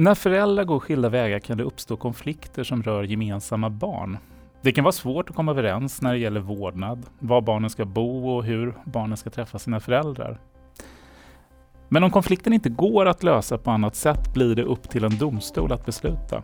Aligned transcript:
När 0.00 0.14
föräldrar 0.14 0.64
går 0.64 0.80
skilda 0.80 1.08
vägar 1.08 1.38
kan 1.38 1.58
det 1.58 1.64
uppstå 1.64 1.96
konflikter 1.96 2.64
som 2.64 2.82
rör 2.82 3.02
gemensamma 3.02 3.70
barn. 3.70 4.18
Det 4.62 4.72
kan 4.72 4.84
vara 4.84 4.92
svårt 4.92 5.30
att 5.30 5.36
komma 5.36 5.52
överens 5.52 6.02
när 6.02 6.12
det 6.12 6.18
gäller 6.18 6.40
vårdnad, 6.40 7.06
var 7.18 7.40
barnen 7.40 7.70
ska 7.70 7.84
bo 7.84 8.28
och 8.28 8.44
hur 8.44 8.74
barnen 8.84 9.16
ska 9.16 9.30
träffa 9.30 9.58
sina 9.58 9.80
föräldrar. 9.80 10.40
Men 11.88 12.04
om 12.04 12.10
konflikten 12.10 12.52
inte 12.52 12.68
går 12.68 13.06
att 13.06 13.22
lösa 13.22 13.58
på 13.58 13.70
annat 13.70 13.96
sätt 13.96 14.34
blir 14.34 14.54
det 14.54 14.62
upp 14.62 14.90
till 14.90 15.04
en 15.04 15.18
domstol 15.18 15.72
att 15.72 15.86
besluta. 15.86 16.42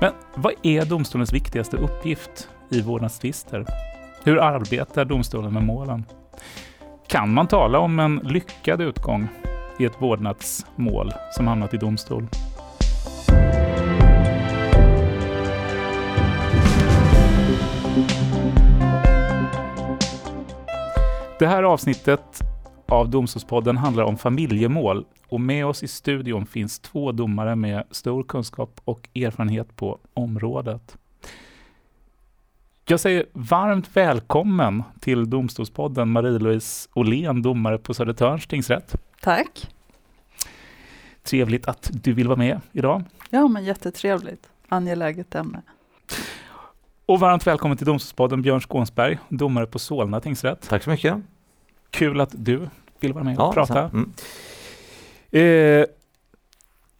Men 0.00 0.12
vad 0.34 0.52
är 0.62 0.84
domstolens 0.84 1.32
viktigaste 1.32 1.76
uppgift 1.76 2.48
i 2.68 2.80
vårdnadstvister? 2.80 3.66
Hur 4.24 4.38
arbetar 4.38 5.04
domstolen 5.04 5.52
med 5.52 5.62
målen? 5.62 6.04
Kan 7.06 7.34
man 7.34 7.46
tala 7.46 7.78
om 7.78 7.98
en 7.98 8.16
lyckad 8.16 8.80
utgång 8.80 9.28
i 9.78 9.84
ett 9.84 10.02
vårdnadsmål 10.02 11.12
som 11.36 11.46
hamnat 11.46 11.74
i 11.74 11.76
domstol? 11.76 12.26
Det 21.38 21.46
här 21.46 21.62
avsnittet 21.62 22.40
av 22.86 23.10
Domstolspodden 23.10 23.76
handlar 23.76 24.04
om 24.04 24.16
familjemål 24.16 25.04
och 25.28 25.40
med 25.40 25.66
oss 25.66 25.82
i 25.82 25.88
studion 25.88 26.46
finns 26.46 26.78
två 26.78 27.12
domare 27.12 27.56
med 27.56 27.84
stor 27.90 28.22
kunskap 28.22 28.80
och 28.84 29.08
erfarenhet 29.14 29.76
på 29.76 29.98
området. 30.14 30.96
Jag 32.86 33.00
säger 33.00 33.26
varmt 33.32 33.96
välkommen 33.96 34.82
till 35.00 35.30
Domstolspodden 35.30 36.08
Marie-Louise 36.08 36.88
Åhlén, 36.94 37.42
domare 37.42 37.78
på 37.78 37.94
Södertörns 37.94 38.46
tingsrätt. 38.46 38.94
Tack. 39.24 39.74
Trevligt 41.22 41.68
att 41.68 41.90
du 41.92 42.12
vill 42.12 42.28
vara 42.28 42.38
med 42.38 42.60
idag. 42.72 43.02
Ja, 43.30 43.48
men 43.48 43.64
jättetrevligt. 43.64 44.48
Angeläget 44.68 45.34
ämne. 45.34 45.62
Och 47.06 47.20
varmt 47.20 47.46
välkommen 47.46 47.76
till 47.76 47.86
Domstolspodden 47.86 48.42
Björn 48.42 48.60
Skånsberg, 48.60 49.18
domare 49.28 49.66
på 49.66 49.78
Solna 49.78 50.20
tingsrätt. 50.20 50.68
Tack 50.68 50.82
så 50.82 50.90
mycket. 50.90 51.16
Kul 51.90 52.20
att 52.20 52.30
du 52.32 52.68
vill 53.00 53.12
vara 53.12 53.24
med 53.24 53.38
och 53.38 53.44
Ja, 53.44 53.52
prata. 53.52 53.90
Mm. 53.90 54.12
Eh, 55.30 55.86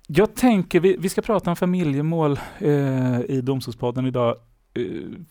jag 0.06 0.34
tänker, 0.34 0.80
vi, 0.80 0.96
vi 0.96 1.08
ska 1.08 1.22
prata 1.22 1.50
om 1.50 1.56
familjemål 1.56 2.40
eh, 2.58 3.20
i 3.20 3.40
Domstolspodden 3.42 4.06
idag. 4.06 4.36
Eh, 4.74 4.82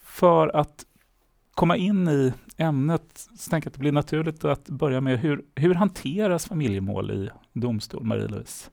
för 0.04 0.56
att 0.56 0.86
komma 1.54 1.78
in 1.78 2.08
i 2.08 2.34
ämnet 2.58 3.28
så 3.36 3.50
tänker 3.50 3.68
jag 3.68 3.70
att 3.72 3.74
det 3.74 3.80
blir 3.80 3.92
naturligt 3.92 4.46
att 4.46 4.70
börja 4.70 5.02
med 5.02 5.20
hur, 5.20 5.42
hur 5.56 5.74
hanteras 5.74 6.46
familjemål 6.46 7.12
i 7.12 7.30
domstol, 7.54 8.04
Marie-Louise? 8.04 8.70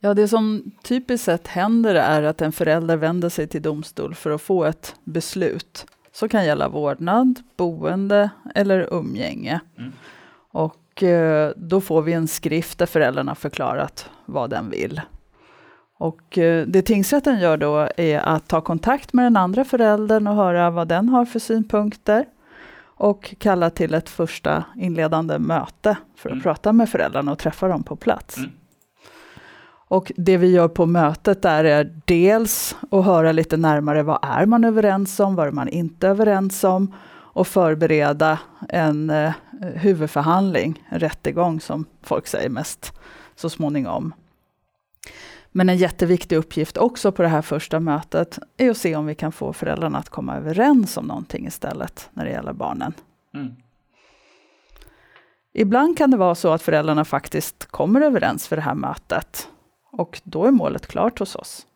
Ja, 0.00 0.14
det 0.14 0.28
som 0.28 0.72
typiskt 0.82 1.24
sett 1.24 1.46
händer 1.46 1.94
är 1.94 2.22
att 2.22 2.42
en 2.42 2.52
förälder 2.52 2.96
vänder 2.96 3.28
sig 3.28 3.46
till 3.46 3.62
domstol 3.62 4.14
för 4.14 4.30
att 4.30 4.42
få 4.42 4.64
ett 4.64 4.94
beslut 5.04 5.86
som 6.12 6.28
kan 6.28 6.44
gälla 6.44 6.68
vårdnad, 6.68 7.42
boende 7.56 8.30
eller 8.54 8.94
umgänge. 8.94 9.60
Mm. 9.78 9.92
Och 10.50 11.02
eh, 11.02 11.52
då 11.56 11.80
får 11.80 12.02
vi 12.02 12.12
en 12.12 12.28
skrift 12.28 12.78
där 12.78 12.86
föräldrarna 12.86 13.34
förklarat 13.34 14.10
vad 14.26 14.50
den 14.50 14.70
vill. 14.70 15.00
Och 15.98 16.38
eh, 16.38 16.66
det 16.66 16.82
tingsrätten 16.82 17.40
gör 17.40 17.56
då 17.56 17.88
är 17.96 18.18
att 18.18 18.48
ta 18.48 18.60
kontakt 18.60 19.12
med 19.12 19.24
den 19.24 19.36
andra 19.36 19.64
föräldern 19.64 20.26
och 20.26 20.34
höra 20.34 20.70
vad 20.70 20.88
den 20.88 21.08
har 21.08 21.24
för 21.24 21.38
synpunkter. 21.38 22.24
Och 22.98 23.34
kalla 23.38 23.70
till 23.70 23.94
ett 23.94 24.08
första 24.08 24.64
inledande 24.76 25.38
möte 25.38 25.96
för 26.16 26.28
att 26.28 26.32
Mm. 26.32 26.42
prata 26.42 26.72
med 26.72 26.88
föräldrarna 26.88 27.32
och 27.32 27.38
träffa 27.38 27.68
dem 27.68 27.82
på 27.82 27.96
plats. 27.96 28.38
Mm. 28.38 28.50
Och 29.88 30.12
det 30.16 30.36
vi 30.36 30.50
gör 30.50 30.68
på 30.68 30.86
mötet 30.86 31.42
där 31.42 31.64
är 31.64 32.00
dels 32.04 32.76
att 32.90 33.04
höra 33.04 33.32
lite 33.32 33.56
närmare 33.56 34.02
vad 34.02 34.18
är 34.22 34.46
man 34.46 34.64
överens 34.64 35.20
om, 35.20 35.34
vad 35.34 35.46
är 35.46 35.52
man 35.52 35.68
inte 35.68 36.08
överens 36.08 36.64
om 36.64 36.94
och 37.08 37.46
förbereda 37.46 38.38
en 38.68 39.10
eh, 39.10 39.32
huvudförhandling, 39.74 40.82
en 40.88 40.98
rättegång 40.98 41.60
som 41.60 41.84
folk 42.02 42.26
säger 42.26 42.48
mest 42.48 42.92
så 43.36 43.50
småningom. 43.50 44.14
Men 45.56 45.68
en 45.68 45.76
jätteviktig 45.76 46.36
uppgift 46.36 46.76
också 46.76 47.12
på 47.12 47.22
det 47.22 47.28
här 47.28 47.42
första 47.42 47.80
mötet 47.80 48.38
är 48.56 48.70
att 48.70 48.76
se 48.76 48.96
om 48.96 49.06
vi 49.06 49.14
kan 49.14 49.32
få 49.32 49.52
föräldrarna 49.52 49.98
att 49.98 50.08
komma 50.08 50.36
överens 50.36 50.96
om 50.96 51.06
någonting 51.06 51.46
istället 51.46 52.08
när 52.12 52.24
det 52.24 52.30
gäller 52.30 52.52
barnen. 52.52 52.92
Mm. 53.34 53.54
Ibland 55.54 55.98
kan 55.98 56.10
det 56.10 56.16
vara 56.16 56.34
så 56.34 56.52
att 56.52 56.62
föräldrarna 56.62 57.04
faktiskt 57.04 57.66
kommer 57.66 58.00
överens 58.00 58.48
för 58.48 58.56
det 58.56 58.62
här 58.62 58.74
mötet 58.74 59.48
och 59.92 60.20
då 60.24 60.44
är 60.44 60.50
målet 60.50 60.86
klart 60.86 61.18
hos 61.18 61.36
oss. 61.36 61.66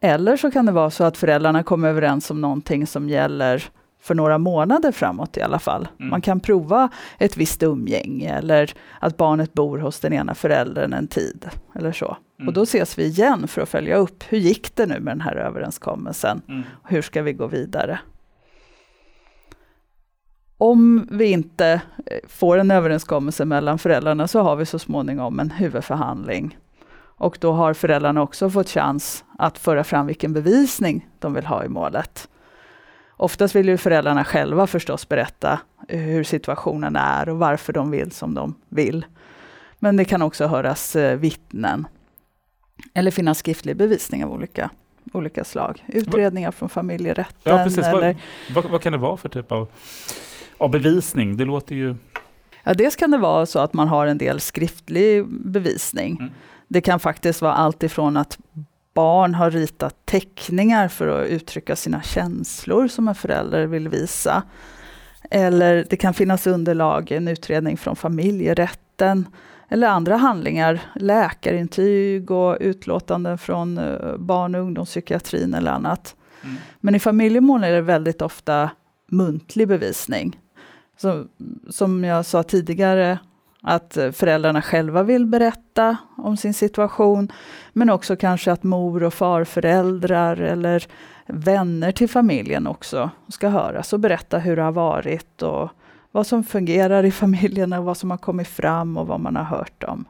Eller 0.00 0.36
så 0.36 0.50
kan 0.50 0.66
det 0.66 0.72
vara 0.72 0.90
så 0.90 1.04
att 1.04 1.16
föräldrarna 1.16 1.62
kommer 1.62 1.88
överens 1.88 2.30
om 2.30 2.40
någonting 2.40 2.86
som 2.86 3.08
gäller 3.08 3.70
för 4.00 4.14
några 4.14 4.38
månader 4.38 4.92
framåt 4.92 5.36
i 5.36 5.42
alla 5.42 5.58
fall. 5.58 5.88
Mm. 5.98 6.10
Man 6.10 6.20
kan 6.20 6.40
prova 6.40 6.88
ett 7.18 7.36
visst 7.36 7.62
umgänge 7.62 8.38
eller 8.38 8.74
att 9.00 9.16
barnet 9.16 9.52
bor 9.52 9.78
hos 9.78 10.00
den 10.00 10.12
ena 10.12 10.34
föräldern 10.34 10.92
en 10.92 11.06
tid 11.06 11.46
eller 11.74 11.92
så. 11.92 12.16
Mm. 12.38 12.48
Och 12.48 12.54
då 12.54 12.62
ses 12.62 12.98
vi 12.98 13.04
igen 13.04 13.48
för 13.48 13.62
att 13.62 13.68
följa 13.68 13.96
upp. 13.96 14.24
Hur 14.28 14.38
gick 14.38 14.76
det 14.76 14.86
nu 14.86 15.00
med 15.00 15.16
den 15.16 15.20
här 15.20 15.36
överenskommelsen? 15.36 16.42
Mm. 16.48 16.62
Hur 16.84 17.02
ska 17.02 17.22
vi 17.22 17.32
gå 17.32 17.46
vidare? 17.46 17.98
Om 20.58 21.08
vi 21.10 21.24
inte 21.24 21.80
eh, 22.06 22.28
får 22.28 22.58
en 22.58 22.70
överenskommelse 22.70 23.44
mellan 23.44 23.78
föräldrarna 23.78 24.28
så 24.28 24.40
har 24.40 24.56
vi 24.56 24.66
så 24.66 24.78
småningom 24.78 25.40
en 25.40 25.50
huvudförhandling. 25.50 26.58
Och 27.18 27.38
då 27.40 27.52
har 27.52 27.74
föräldrarna 27.74 28.22
också 28.22 28.50
fått 28.50 28.68
chans 28.68 29.24
att 29.38 29.58
föra 29.58 29.84
fram 29.84 30.06
vilken 30.06 30.32
bevisning 30.32 31.08
de 31.18 31.34
vill 31.34 31.46
ha 31.46 31.64
i 31.64 31.68
målet. 31.68 32.28
Oftast 33.18 33.54
vill 33.54 33.68
ju 33.68 33.76
föräldrarna 33.76 34.24
själva 34.24 34.66
förstås 34.66 35.08
berätta 35.08 35.60
hur 35.88 36.24
situationen 36.24 36.96
är 36.96 37.28
och 37.28 37.38
varför 37.38 37.72
de 37.72 37.90
vill 37.90 38.12
som 38.12 38.34
de 38.34 38.54
vill. 38.68 39.06
Men 39.78 39.96
det 39.96 40.04
kan 40.04 40.22
också 40.22 40.46
höras 40.46 40.96
eh, 40.96 41.18
vittnen. 41.18 41.86
Eller 42.94 43.10
finnas 43.10 43.38
skriftlig 43.38 43.76
bevisning 43.76 44.24
av 44.24 44.32
olika, 44.32 44.70
olika 45.12 45.44
slag. 45.44 45.84
Utredningar 45.86 46.50
från 46.50 46.68
familjerätten. 46.68 47.58
Ja, 47.58 47.64
precis. 47.64 47.84
Eller, 47.84 48.16
Vad, 48.54 48.64
vad, 48.64 48.72
vad 48.72 48.82
kan 48.82 48.92
det 48.92 48.98
vara 48.98 49.16
för 49.16 49.28
typ 49.28 49.52
av, 49.52 49.68
av 50.58 50.70
bevisning? 50.70 51.36
Det 51.36 51.44
låter 51.44 51.74
ju... 51.74 51.96
Ja, 52.64 52.74
dels 52.74 52.96
kan 52.96 53.10
det 53.10 53.18
vara 53.18 53.46
så 53.46 53.58
att 53.58 53.72
man 53.72 53.88
har 53.88 54.06
en 54.06 54.18
del 54.18 54.40
skriftlig 54.40 55.26
bevisning. 55.28 56.16
Mm. 56.20 56.32
Det 56.68 56.80
kan 56.80 57.00
faktiskt 57.00 57.42
vara 57.42 57.54
allt 57.54 57.82
ifrån 57.82 58.16
att 58.16 58.38
barn 58.98 59.34
har 59.34 59.50
ritat 59.50 60.06
teckningar 60.06 60.88
för 60.88 61.08
att 61.08 61.28
uttrycka 61.28 61.76
sina 61.76 62.02
känslor 62.02 62.88
som 62.88 63.08
en 63.08 63.14
förälder 63.14 63.66
vill 63.66 63.88
visa. 63.88 64.42
Eller 65.30 65.86
det 65.90 65.96
kan 65.96 66.14
finnas 66.14 66.46
underlag 66.46 67.10
i 67.10 67.14
en 67.14 67.28
utredning 67.28 67.76
från 67.76 67.96
familjerätten 67.96 69.26
eller 69.68 69.88
andra 69.88 70.16
handlingar, 70.16 70.80
läkarintyg 70.94 72.30
och 72.30 72.56
utlåtanden 72.60 73.38
från 73.38 73.78
eh, 73.78 74.16
barn 74.16 74.54
och 74.54 74.60
ungdomspsykiatrin 74.60 75.54
eller 75.54 75.70
annat. 75.70 76.16
Mm. 76.42 76.56
Men 76.80 76.94
i 76.94 76.98
familjemål 76.98 77.64
är 77.64 77.72
det 77.72 77.80
väldigt 77.80 78.22
ofta 78.22 78.70
muntlig 79.10 79.68
bevisning. 79.68 80.40
Så, 80.96 81.24
som 81.70 82.04
jag 82.04 82.26
sa 82.26 82.42
tidigare, 82.42 83.18
att 83.68 83.98
föräldrarna 84.12 84.62
själva 84.62 85.02
vill 85.02 85.26
berätta 85.26 85.96
om 86.16 86.36
sin 86.36 86.54
situation, 86.54 87.32
men 87.72 87.90
också 87.90 88.16
kanske 88.16 88.52
att 88.52 88.62
mor 88.62 89.02
och 89.02 89.14
farföräldrar 89.14 90.36
eller 90.36 90.86
vänner 91.26 91.92
till 91.92 92.08
familjen 92.08 92.66
också 92.66 93.10
ska 93.28 93.48
höras 93.48 93.92
och 93.92 94.00
berätta 94.00 94.38
hur 94.38 94.56
det 94.56 94.62
har 94.62 94.72
varit 94.72 95.42
och 95.42 95.70
vad 96.12 96.26
som 96.26 96.44
fungerar 96.44 97.04
i 97.04 97.10
familjen 97.10 97.72
och 97.72 97.84
vad 97.84 97.96
som 97.96 98.10
har 98.10 98.18
kommit 98.18 98.48
fram 98.48 98.96
och 98.96 99.06
vad 99.06 99.20
man 99.20 99.36
har 99.36 99.44
hört 99.44 99.84
om. 99.84 100.04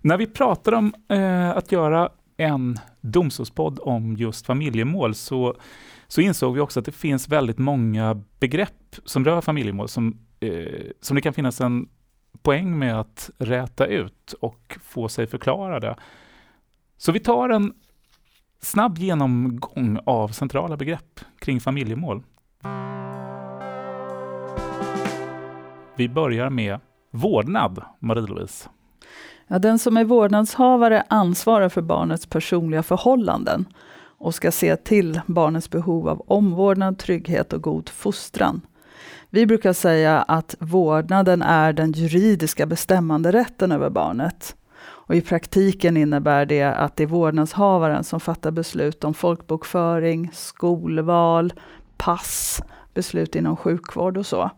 När 0.00 0.16
vi 0.16 0.26
pratar 0.26 0.72
om 0.72 0.94
eh, 1.08 1.50
att 1.50 1.72
göra 1.72 2.08
en 2.36 2.78
domstolspodd 3.00 3.78
om 3.82 4.16
just 4.16 4.46
familjemål 4.46 5.14
så, 5.14 5.54
så 6.08 6.20
insåg 6.20 6.54
vi 6.54 6.60
också 6.60 6.80
att 6.80 6.86
det 6.86 6.92
finns 6.92 7.28
väldigt 7.28 7.58
många 7.58 8.22
begrepp 8.40 8.96
som 9.04 9.24
rör 9.24 9.40
familjemål 9.40 9.88
som, 9.88 10.18
eh, 10.40 10.90
som 11.00 11.14
det 11.14 11.20
kan 11.20 11.32
finnas 11.32 11.60
en 11.60 11.88
poäng 12.42 12.78
med 12.78 13.00
att 13.00 13.30
räta 13.38 13.86
ut 13.86 14.34
och 14.40 14.78
få 14.82 15.08
sig 15.08 15.26
förklarade. 15.26 15.96
Så 16.96 17.12
vi 17.12 17.20
tar 17.20 17.48
en 17.48 17.72
snabb 18.60 18.98
genomgång 18.98 19.98
av 20.04 20.28
centrala 20.28 20.76
begrepp 20.76 21.20
kring 21.38 21.60
familjemål. 21.60 22.22
Vi 25.96 26.08
börjar 26.08 26.50
med 26.50 26.80
vårdnad, 27.10 27.82
Marie-Louise. 27.98 28.68
Ja, 29.46 29.58
den 29.58 29.78
som 29.78 29.96
är 29.96 30.04
vårdnadshavare 30.04 31.04
ansvarar 31.08 31.68
för 31.68 31.82
barnets 31.82 32.26
personliga 32.26 32.82
förhållanden 32.82 33.64
och 34.18 34.34
ska 34.34 34.52
se 34.52 34.76
till 34.76 35.20
barnets 35.26 35.70
behov 35.70 36.08
av 36.08 36.22
omvårdnad, 36.26 36.98
trygghet 36.98 37.52
och 37.52 37.62
god 37.62 37.88
fostran. 37.88 38.60
Vi 39.30 39.46
brukar 39.46 39.72
säga 39.72 40.22
att 40.22 40.54
vårdnaden 40.58 41.42
är 41.42 41.72
den 41.72 41.92
juridiska 41.92 42.66
bestämmanderätten 42.66 43.72
över 43.72 43.90
barnet. 43.90 44.56
Och 44.80 45.14
I 45.14 45.20
praktiken 45.20 45.96
innebär 45.96 46.46
det 46.46 46.62
att 46.62 46.96
det 46.96 47.02
är 47.02 47.06
vårdnadshavaren 47.06 48.04
som 48.04 48.20
fattar 48.20 48.50
beslut 48.50 49.04
om 49.04 49.14
folkbokföring, 49.14 50.30
skolval, 50.32 51.52
pass, 51.96 52.62
beslut 52.94 53.36
inom 53.36 53.56
sjukvård 53.56 54.16
och 54.16 54.26
så. 54.26 54.50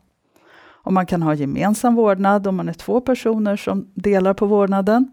Och 0.82 0.92
man 0.92 1.06
kan 1.06 1.22
ha 1.22 1.34
gemensam 1.34 1.94
vårdnad 1.94 2.46
om 2.46 2.56
man 2.56 2.68
är 2.68 2.72
två 2.72 3.00
personer 3.00 3.56
som 3.56 3.92
delar 3.94 4.34
på 4.34 4.46
vårdnaden. 4.46 5.12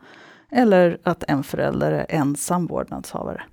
Eller 0.52 0.98
att 1.04 1.24
en 1.28 1.44
förälder 1.44 1.92
är 1.92 2.06
ensam 2.10 2.68
vårdnadshavare. 2.68 3.44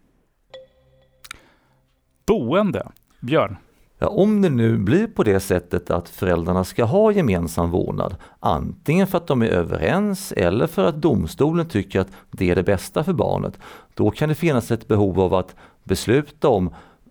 Boende. 2.27 2.89
Björn? 3.21 3.57
Ja, 4.05 4.09
om 4.09 4.43
det 4.43 4.51
nu 4.51 4.79
blir 4.79 5.07
på 5.07 5.23
det 5.23 5.41
sättet 5.41 5.91
att 5.91 6.09
föräldrarna 6.09 6.65
ska 6.65 6.85
ha 6.85 7.13
gemensam 7.13 7.71
vårdnad, 7.71 8.17
antingen 8.41 9.07
för 9.07 9.19
att 9.19 9.27
de 9.27 9.43
är 9.43 9.47
överens 9.47 10.33
eller 10.33 10.67
för 10.67 10.85
att 10.85 11.03
domstolen 11.03 11.69
tycker 11.69 12.01
att 12.01 12.09
det 12.31 12.51
är 12.51 12.55
det 12.55 12.63
bästa 12.63 13.05
för 13.05 13.13
barnet, 13.13 13.59
då 13.95 14.11
kan 14.11 14.29
det 14.29 14.35
finnas 14.35 14.71
ett 14.71 14.89
behov 14.89 15.21
av 15.21 15.35
att 15.35 15.55
besluta 15.85 16.49
om 16.49 16.71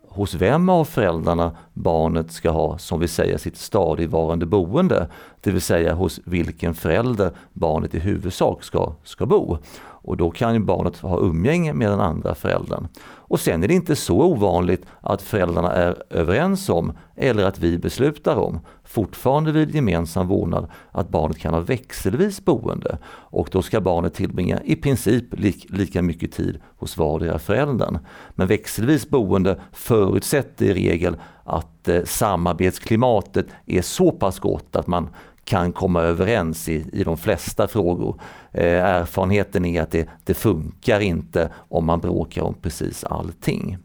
hos 0.09 0.33
vem 0.33 0.69
av 0.69 0.85
föräldrarna 0.85 1.51
barnet 1.73 2.31
ska 2.31 2.49
ha, 2.49 2.77
som 2.77 2.99
vi 2.99 3.07
säger, 3.07 3.37
sitt 3.37 3.57
stadigvarande 3.57 4.45
boende. 4.45 5.07
Det 5.41 5.51
vill 5.51 5.61
säga 5.61 5.93
hos 5.93 6.19
vilken 6.25 6.75
förälder 6.75 7.31
barnet 7.53 7.95
i 7.95 7.99
huvudsak 7.99 8.63
ska, 8.63 8.93
ska 9.03 9.25
bo. 9.25 9.57
Och 10.03 10.17
då 10.17 10.31
kan 10.31 10.53
ju 10.53 10.59
barnet 10.59 10.97
ha 10.97 11.19
umgänge 11.19 11.73
med 11.73 11.89
den 11.89 11.99
andra 11.99 12.35
föräldern. 12.35 12.87
Och 13.33 13.39
sen 13.39 13.63
är 13.63 13.67
det 13.67 13.73
inte 13.73 13.95
så 13.95 14.21
ovanligt 14.21 14.85
att 15.01 15.21
föräldrarna 15.21 15.71
är 15.71 16.03
överens 16.09 16.69
om, 16.69 16.93
eller 17.15 17.45
att 17.45 17.59
vi 17.59 17.77
beslutar 17.77 18.35
om, 18.35 18.59
fortfarande 18.83 19.51
vid 19.51 19.75
gemensam 19.75 20.27
vårdnad, 20.27 20.67
att 20.91 21.09
barnet 21.09 21.37
kan 21.37 21.53
ha 21.53 21.59
växelvis 21.59 22.45
boende. 22.45 22.97
Och 23.05 23.49
då 23.51 23.61
ska 23.61 23.81
barnet 23.81 24.13
tillbringa 24.13 24.61
i 24.61 24.75
princip 24.75 25.25
lika 25.67 26.01
mycket 26.01 26.31
tid 26.31 26.59
hos 26.77 26.97
vardera 26.97 27.39
föräldern. 27.39 27.99
Men 28.29 28.47
växelvis 28.47 29.09
boende 29.09 29.59
förutsätter 29.71 30.65
i 30.65 30.73
regel 30.73 31.17
att 31.43 31.87
eh, 31.87 32.03
samarbetsklimatet 32.03 33.45
är 33.65 33.81
så 33.81 34.11
pass 34.11 34.39
gott 34.39 34.75
att 34.75 34.87
man 34.87 35.09
kan 35.45 35.71
komma 35.71 36.01
överens 36.01 36.69
i, 36.69 36.85
i 36.93 37.03
de 37.03 37.17
flesta 37.17 37.67
frågor. 37.67 38.21
Eh, 38.51 38.85
erfarenheten 38.85 39.65
är 39.65 39.81
att 39.81 39.91
det, 39.91 40.09
det 40.23 40.33
funkar 40.33 40.99
inte 40.99 41.49
om 41.55 41.85
man 41.85 41.99
bråkar 41.99 42.41
om 42.41 42.53
precis 42.53 43.03
allting. 43.03 43.77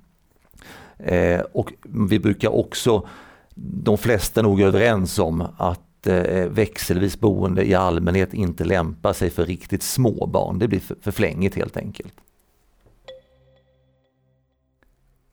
Eh, 0.98 1.40
och 1.40 1.72
vi 1.82 2.18
brukar 2.18 2.48
också, 2.48 3.06
de 3.54 3.98
flesta 3.98 4.42
nog 4.42 4.60
överens 4.60 5.18
om 5.18 5.46
att 5.56 6.06
eh, 6.06 6.46
växelvis 6.48 7.20
boende 7.20 7.68
i 7.68 7.74
allmänhet 7.74 8.34
inte 8.34 8.64
lämpar 8.64 9.12
sig 9.12 9.30
för 9.30 9.46
riktigt 9.46 9.82
små 9.82 10.26
barn. 10.26 10.58
Det 10.58 10.68
blir 10.68 10.80
för, 10.80 10.96
för 11.00 11.10
flängigt 11.10 11.54
helt 11.54 11.76
enkelt. 11.76 12.14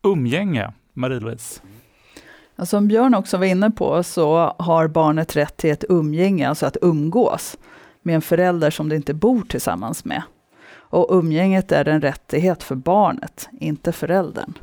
Umgänge, 0.04 0.74
Marie-Louise? 0.94 1.62
Som 2.64 2.88
Björn 2.88 3.16
också 3.16 3.38
var 3.38 3.46
inne 3.46 3.72
på 3.72 4.04
så 4.04 4.56
har 4.60 4.88
barnet 4.88 5.36
rätt 5.36 5.58
till 5.58 5.72
ett 5.72 5.84
umgänge, 5.90 6.50
alltså 6.50 6.66
att 6.66 6.78
umgås 6.82 7.58
med 8.02 8.16
en 8.16 8.22
förälder 8.22 8.72
som 8.72 8.90
det 8.90 8.96
inte 8.96 9.14
bor 9.14 9.42
tillsammans 9.42 10.06
med. 10.06 10.22
Och 10.74 11.08
umgänget 11.10 11.72
är 11.72 11.88
en 11.88 12.02
rättighet 12.02 12.64
för 12.64 12.76
barnet, 12.76 13.50
inte 13.60 13.92
föräldern. 13.92 14.54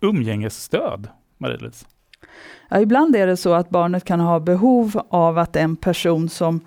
Umgängesstöd, 0.00 1.08
Marie-Louise? 1.38 1.86
Ja, 2.68 2.80
ibland 2.80 3.16
är 3.16 3.26
det 3.26 3.36
så 3.36 3.54
att 3.54 3.70
barnet 3.70 4.04
kan 4.04 4.20
ha 4.20 4.40
behov 4.40 5.02
av 5.08 5.38
att 5.38 5.56
en 5.56 5.76
person 5.76 6.28
som 6.28 6.60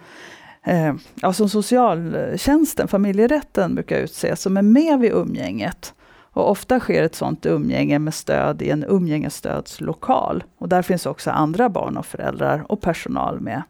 eh, 0.63 0.93
ja, 1.21 1.33
som 1.33 1.49
socialtjänsten, 1.49 2.87
familjerätten 2.87 3.75
brukar 3.75 3.97
utse, 3.97 4.35
som 4.35 4.57
är 4.57 4.61
med 4.61 4.99
vid 4.99 5.11
umgänget, 5.11 5.93
och 6.33 6.49
ofta 6.49 6.79
sker 6.79 7.03
ett 7.03 7.15
sådant 7.15 7.45
umgänge 7.45 7.99
med 7.99 8.13
stöd 8.13 8.61
i 8.61 8.69
en 8.69 8.85
umgängesstödslokal. 8.87 10.43
Och 10.57 10.69
där 10.69 10.81
finns 10.81 11.05
också 11.05 11.31
andra 11.31 11.69
barn 11.69 11.97
och 11.97 12.05
föräldrar 12.05 12.65
och 12.69 12.81
personal 12.81 13.39
med. 13.39 13.61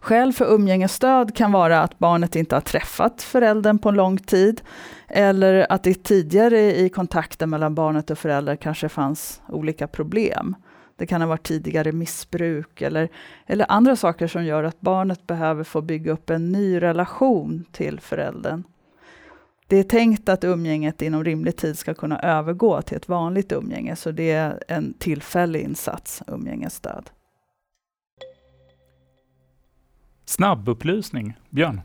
Skäl 0.00 0.32
för 0.32 0.54
umgängesstöd 0.54 1.36
kan 1.36 1.52
vara 1.52 1.82
att 1.82 1.98
barnet 1.98 2.36
inte 2.36 2.56
har 2.56 2.60
träffat 2.60 3.22
föräldern 3.22 3.78
på 3.78 3.90
lång 3.90 4.18
tid, 4.18 4.62
eller 5.08 5.72
att 5.72 5.82
det 5.82 6.02
tidigare 6.02 6.76
i 6.76 6.88
kontakten 6.88 7.50
mellan 7.50 7.74
barnet 7.74 8.10
och 8.10 8.18
föräldrar 8.18 8.56
kanske 8.56 8.88
fanns 8.88 9.40
olika 9.48 9.86
problem. 9.86 10.56
Det 10.96 11.06
kan 11.06 11.20
ha 11.20 11.28
varit 11.28 11.42
tidigare 11.42 11.92
missbruk 11.92 12.82
eller, 12.82 13.08
eller 13.46 13.66
andra 13.68 13.96
saker 13.96 14.26
som 14.26 14.44
gör 14.44 14.64
att 14.64 14.80
barnet 14.80 15.26
behöver 15.26 15.64
få 15.64 15.80
bygga 15.80 16.12
upp 16.12 16.30
en 16.30 16.52
ny 16.52 16.82
relation 16.82 17.64
till 17.72 18.00
föräldern. 18.00 18.64
Det 19.68 19.76
är 19.76 19.82
tänkt 19.82 20.28
att 20.28 20.44
umgänget 20.44 21.02
inom 21.02 21.24
rimlig 21.24 21.56
tid 21.56 21.78
ska 21.78 21.94
kunna 21.94 22.20
övergå 22.20 22.82
till 22.82 22.96
ett 22.96 23.08
vanligt 23.08 23.52
umgänge, 23.52 23.96
så 23.96 24.10
det 24.10 24.30
är 24.30 24.62
en 24.68 24.94
tillfällig 24.98 25.62
insats, 25.62 26.22
umgängesstöd. 26.26 27.10
Snabbupplysning, 30.24 31.36
Björn? 31.50 31.80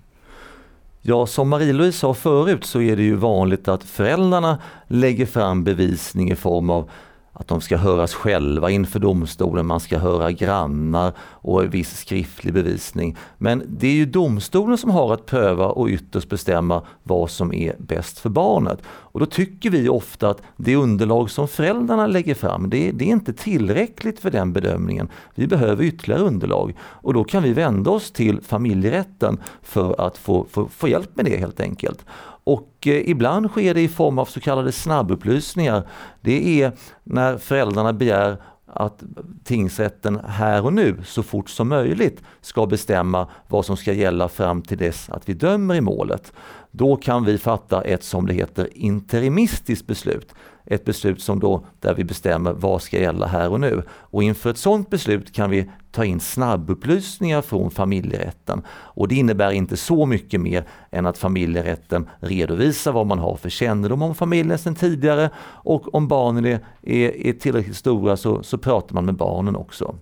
Ja, 1.02 1.26
som 1.26 1.50
Marie-Louise 1.50 2.00
sa 2.00 2.14
förut 2.14 2.64
så 2.66 2.82
är 2.82 2.96
det 2.96 3.04
ju 3.04 3.16
vanligt 3.16 3.68
att 3.68 3.84
föräldrarna 3.84 4.62
lägger 4.88 5.26
fram 5.26 5.64
bevisning 5.64 6.32
i 6.32 6.36
form 6.36 6.70
av 6.70 6.90
att 7.34 7.48
de 7.48 7.62
ska 7.62 7.78
höras 7.78 8.14
själva 8.14 8.70
inför 8.70 9.00
domstolen, 9.00 9.66
man 9.66 9.80
ska 9.80 9.98
höra 9.98 10.32
grannar 10.32 11.14
och 11.20 11.74
viss 11.74 11.98
skriftlig 12.00 12.54
bevisning. 12.54 13.18
Men 13.38 13.64
det 13.68 13.88
är 13.88 13.94
ju 13.94 14.06
domstolen 14.06 14.78
som 14.78 14.90
har 14.90 15.14
att 15.14 15.26
pröva 15.26 15.66
och 15.66 15.88
ytterst 15.88 16.30
bestämma 16.30 16.82
vad 17.04 17.30
som 17.30 17.54
är 17.54 17.76
bäst 17.80 18.20
för 18.20 18.30
barnet. 18.30 18.80
Och 18.86 19.20
då 19.20 19.26
tycker 19.26 19.70
vi 19.70 19.90
ofta 19.90 20.30
att 20.30 20.42
det 20.58 20.76
underlag 20.76 21.30
som 21.30 21.48
föräldrarna 21.48 22.08
lägger 22.08 22.36
fram, 22.36 22.70
det, 22.70 22.92
det 22.92 23.06
är 23.06 23.10
inte 23.10 23.34
tillräckligt 23.34 24.20
för 24.20 24.32
den 24.32 24.54
bedömningen. 24.54 25.10
Vi 25.36 25.48
behöver 25.48 25.84
ytterligare 25.84 26.22
underlag 26.22 26.78
och 26.82 27.14
då 27.14 27.24
kan 27.24 27.44
vi 27.44 27.54
vända 27.54 27.92
oss 27.92 28.12
till 28.12 28.42
familjerätten 28.42 29.40
för 29.62 30.08
att 30.08 30.18
få, 30.18 30.46
få, 30.50 30.68
få 30.68 30.88
hjälp 30.88 31.16
med 31.16 31.26
det 31.26 31.38
helt 31.38 31.60
enkelt. 31.60 32.06
Och 32.44 32.88
eh, 32.88 33.10
ibland 33.10 33.50
sker 33.50 33.74
det 33.74 33.82
i 33.82 33.88
form 33.88 34.20
av 34.20 34.26
så 34.26 34.40
kallade 34.40 34.72
snabbupplysningar. 34.72 35.88
Det 36.22 36.62
är 36.62 36.72
när 37.04 37.38
föräldrarna 37.38 37.94
begär 37.94 38.38
att 38.66 39.04
tingsrätten 39.44 40.20
här 40.28 40.66
och 40.66 40.74
nu 40.74 40.98
så 41.06 41.24
fort 41.24 41.50
som 41.50 41.70
möjligt 41.70 42.24
ska 42.42 42.66
bestämma 42.66 43.28
vad 43.48 43.66
som 43.66 43.78
ska 43.78 43.94
gälla 43.94 44.30
fram 44.30 44.62
till 44.62 44.78
dess 44.78 45.10
att 45.10 45.30
vi 45.30 45.34
dömer 45.34 45.76
i 45.76 45.82
målet. 45.82 46.34
Då 46.72 46.96
kan 46.96 47.26
vi 47.26 47.38
fatta 47.38 47.82
ett 47.82 48.04
som 48.04 48.28
det 48.28 48.34
heter 48.34 48.70
interimistiskt 48.76 49.88
beslut 49.88 50.34
ett 50.66 50.86
beslut 50.86 51.22
som 51.22 51.40
då, 51.40 51.66
där 51.80 51.94
vi 51.94 52.04
bestämmer 52.04 52.54
vad 52.54 52.82
ska 52.82 53.00
gälla 53.00 53.26
här 53.28 53.50
och 53.50 53.60
nu. 53.60 53.84
Och 53.90 54.24
inför 54.24 54.50
ett 54.50 54.58
sådant 54.58 54.90
beslut 54.90 55.34
kan 55.34 55.50
vi 55.50 55.70
ta 55.92 56.06
in 56.06 56.20
snabbupplysningar 56.20 57.42
från 57.42 57.72
familjerätten. 57.72 58.62
Och 58.70 59.08
det 59.08 59.16
innebär 59.16 59.52
inte 59.52 59.78
så 59.78 60.06
mycket 60.06 60.42
mer 60.42 60.64
än 60.92 61.06
att 61.06 61.18
familjerätten 61.18 62.10
redovisar 62.20 62.92
vad 62.92 63.08
man 63.08 63.20
har 63.20 63.36
för 63.36 63.50
kännedom 63.50 64.02
om 64.02 64.16
familjen 64.16 64.58
sedan 64.58 64.76
tidigare 64.76 65.30
och 65.40 65.96
om 65.96 66.08
barnen 66.08 66.46
är, 66.46 66.60
är, 66.82 67.28
är 67.28 67.34
tillräckligt 67.34 67.76
stora 67.76 68.18
så, 68.18 68.44
så 68.44 68.58
pratar 68.58 68.96
man 68.96 69.06
med 69.06 69.16
barnen 69.16 69.56
också. 69.56 69.96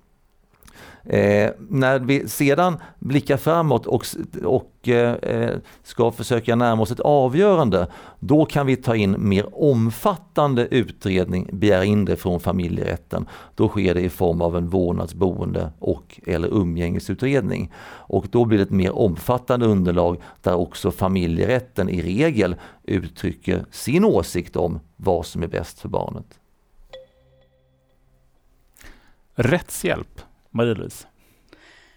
Eh, 1.04 1.52
när 1.70 2.00
vi 2.00 2.28
sedan 2.28 2.78
blickar 3.00 3.38
framåt 3.38 3.86
och, 3.86 4.06
och 4.44 4.90
eh, 4.90 5.58
ska 5.84 6.12
försöka 6.12 6.56
närma 6.56 6.82
oss 6.82 6.92
ett 6.92 7.00
avgörande, 7.00 7.88
då 8.20 8.46
kan 8.46 8.66
vi 8.66 8.76
ta 8.76 8.96
in 8.96 9.16
mer 9.20 9.64
omfattande 9.64 10.68
utredning, 10.72 11.50
begära 11.52 11.86
in 11.86 12.06
det 12.06 12.16
från 12.16 12.40
familjerätten. 12.40 13.28
Då 13.56 13.68
sker 13.68 13.94
det 13.94 14.02
i 14.02 14.10
form 14.10 14.42
av 14.42 14.58
en 14.58 14.70
vårdnadsboende 14.70 15.72
och 15.80 16.20
eller 16.26 16.48
umgängesutredning. 16.48 17.72
Och 17.88 18.26
då 18.32 18.46
blir 18.46 18.58
det 18.58 18.64
ett 18.64 18.72
mer 18.72 18.96
omfattande 18.98 19.66
underlag 19.66 20.22
där 20.42 20.56
också 20.56 20.92
familjerätten 20.92 21.90
i 21.90 22.02
regel 22.02 22.56
uttrycker 22.84 23.66
sin 23.72 24.06
åsikt 24.06 24.56
om 24.56 24.80
vad 24.98 25.26
som 25.26 25.44
är 25.44 25.48
bäst 25.48 25.80
för 25.80 25.90
barnet. 25.90 26.26
Rättshjälp 29.36 30.22
Marie-Louise? 30.52 31.08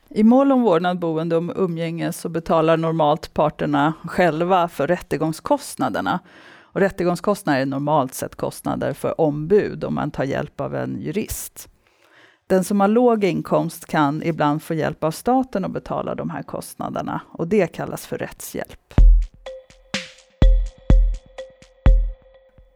I 0.08 0.22
mål 0.22 0.52
om 0.52 0.62
vårdnad, 0.62 0.98
boende 0.98 1.36
och 1.36 1.64
umgänge 1.64 2.12
så 2.12 2.28
betalar 2.28 2.76
normalt 2.76 3.34
parterna 3.34 3.92
själva 4.04 4.68
för 4.68 4.86
rättegångskostnaderna. 4.86 6.20
Och 6.62 6.80
rättegångskostnader 6.80 7.60
är 7.60 7.66
normalt 7.66 8.14
sett 8.14 8.36
kostnader 8.36 8.92
för 8.92 9.20
ombud 9.20 9.84
om 9.84 9.94
man 9.94 10.10
tar 10.10 10.24
hjälp 10.24 10.60
av 10.60 10.74
en 10.74 11.00
jurist. 11.00 11.68
Den 12.46 12.64
som 12.64 12.80
har 12.80 12.88
låg 12.88 13.24
inkomst 13.24 13.86
kan 13.86 14.22
ibland 14.22 14.62
få 14.62 14.74
hjälp 14.74 15.04
av 15.04 15.10
staten 15.10 15.64
att 15.64 15.70
betala 15.70 16.14
de 16.14 16.30
här 16.30 16.42
kostnaderna 16.42 17.20
och 17.30 17.48
det 17.48 17.66
kallas 17.66 18.06
för 18.06 18.18
rättshjälp. 18.18 18.94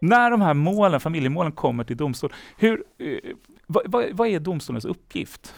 När 0.01 0.31
de 0.31 0.41
här 0.41 0.55
målen, 0.55 1.01
familjemålen 1.01 1.53
kommer 1.53 1.85
till 1.85 1.97
domstol, 1.97 2.33
hur, 2.57 2.85
eh, 2.99 3.35
Vad, 3.67 3.83
vad, 3.87 4.05
vad 4.13 4.29
är 4.29 4.41
domstolens 4.41 4.85
uppgift? 4.85 5.55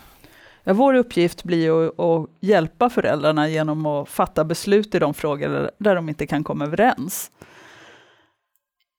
Ja, 0.70 0.74
vår 0.74 0.94
uppgift 0.94 1.44
blir 1.44 1.88
att, 1.88 2.00
att 2.00 2.30
hjälpa 2.40 2.90
föräldrarna 2.90 3.48
genom 3.48 3.86
att 3.86 4.08
fatta 4.08 4.44
beslut 4.44 4.94
i 4.94 4.98
de 4.98 5.14
frågor 5.14 5.70
där 5.78 5.94
de 5.94 6.08
inte 6.08 6.26
kan 6.26 6.44
komma 6.44 6.64
överens. 6.64 7.30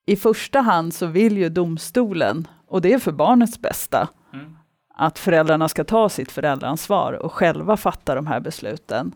I 0.05 0.15
första 0.15 0.61
hand 0.61 0.93
så 0.93 1.05
vill 1.05 1.37
ju 1.37 1.49
domstolen, 1.49 2.47
och 2.67 2.81
det 2.81 2.93
är 2.93 2.99
för 2.99 3.11
barnets 3.11 3.61
bästa, 3.61 4.07
mm. 4.33 4.57
att 4.95 5.19
föräldrarna 5.19 5.69
ska 5.69 5.83
ta 5.83 6.09
sitt 6.09 6.31
föräldraansvar 6.31 7.13
och 7.13 7.33
själva 7.33 7.77
fatta 7.77 8.15
de 8.15 8.27
här 8.27 8.39
besluten. 8.39 9.11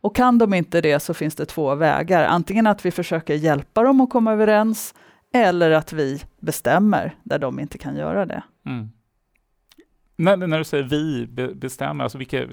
Och 0.00 0.16
kan 0.16 0.38
de 0.38 0.54
inte 0.54 0.80
det 0.80 1.00
så 1.00 1.14
finns 1.14 1.34
det 1.34 1.46
två 1.46 1.74
vägar. 1.74 2.24
Antingen 2.24 2.66
att 2.66 2.86
vi 2.86 2.90
försöker 2.90 3.34
hjälpa 3.34 3.82
dem 3.82 4.00
att 4.00 4.10
komma 4.10 4.32
överens 4.32 4.94
eller 5.34 5.70
att 5.70 5.92
vi 5.92 6.22
bestämmer 6.40 7.14
där 7.22 7.38
de 7.38 7.60
inte 7.60 7.78
kan 7.78 7.96
göra 7.96 8.26
det. 8.26 8.42
Mm. 8.66 8.88
När, 10.16 10.36
när 10.36 10.58
du 10.58 10.64
säger 10.64 10.84
vi 10.84 11.26
bestämmer, 11.54 12.04
alltså 12.04 12.18
vilka, 12.18 12.46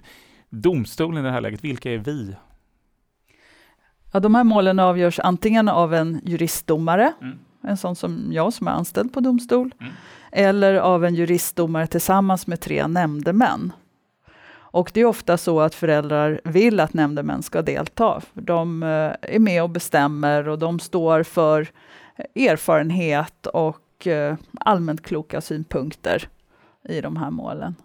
domstolen 0.50 1.26
i 1.26 1.28
det 1.28 1.34
här 1.34 1.42
läget, 1.42 1.64
vilka 1.64 1.92
är 1.92 1.98
vi? 1.98 2.36
Ja, 4.14 4.20
de 4.20 4.36
här 4.36 4.44
målen 4.44 4.80
avgörs 4.80 5.20
antingen 5.20 5.70
av 5.70 5.94
en 5.94 6.22
juristdomare, 6.24 7.14
mm. 7.22 7.40
en 7.62 7.78
sån 7.78 7.96
som 7.96 8.28
jag 8.32 8.54
som 8.54 8.68
är 8.68 8.72
anställd 8.72 9.14
på 9.14 9.20
domstol, 9.20 9.74
mm. 9.80 9.94
eller 10.32 10.76
av 10.76 11.06
en 11.06 11.16
juristdomare 11.16 11.88
tillsammans 11.88 12.48
med 12.48 12.62
tre 12.62 12.88
nämndemän. 12.88 13.72
Och 14.56 14.92
det 14.94 15.02
är 15.02 15.06
ofta 15.06 15.38
så 15.38 15.60
att 15.60 15.76
föräldrar 15.76 16.42
vill 16.44 16.80
att 16.80 16.94
nämndemän 16.94 17.44
ska 17.44 17.62
delta. 17.62 18.22
De 18.34 18.84
eh, 18.84 19.36
är 19.36 19.40
med 19.40 19.64
och 19.64 19.70
bestämmer 19.70 20.48
och 20.48 20.60
de 20.60 20.80
står 20.80 21.24
för 21.24 21.68
erfarenhet 22.36 23.48
och 23.48 24.08
eh, 24.08 24.36
allmänt 24.54 25.04
kloka 25.04 25.42
synpunkter 25.42 26.28
i 26.90 27.02
de 27.02 27.18
här 27.18 27.32
målen. 27.32 27.76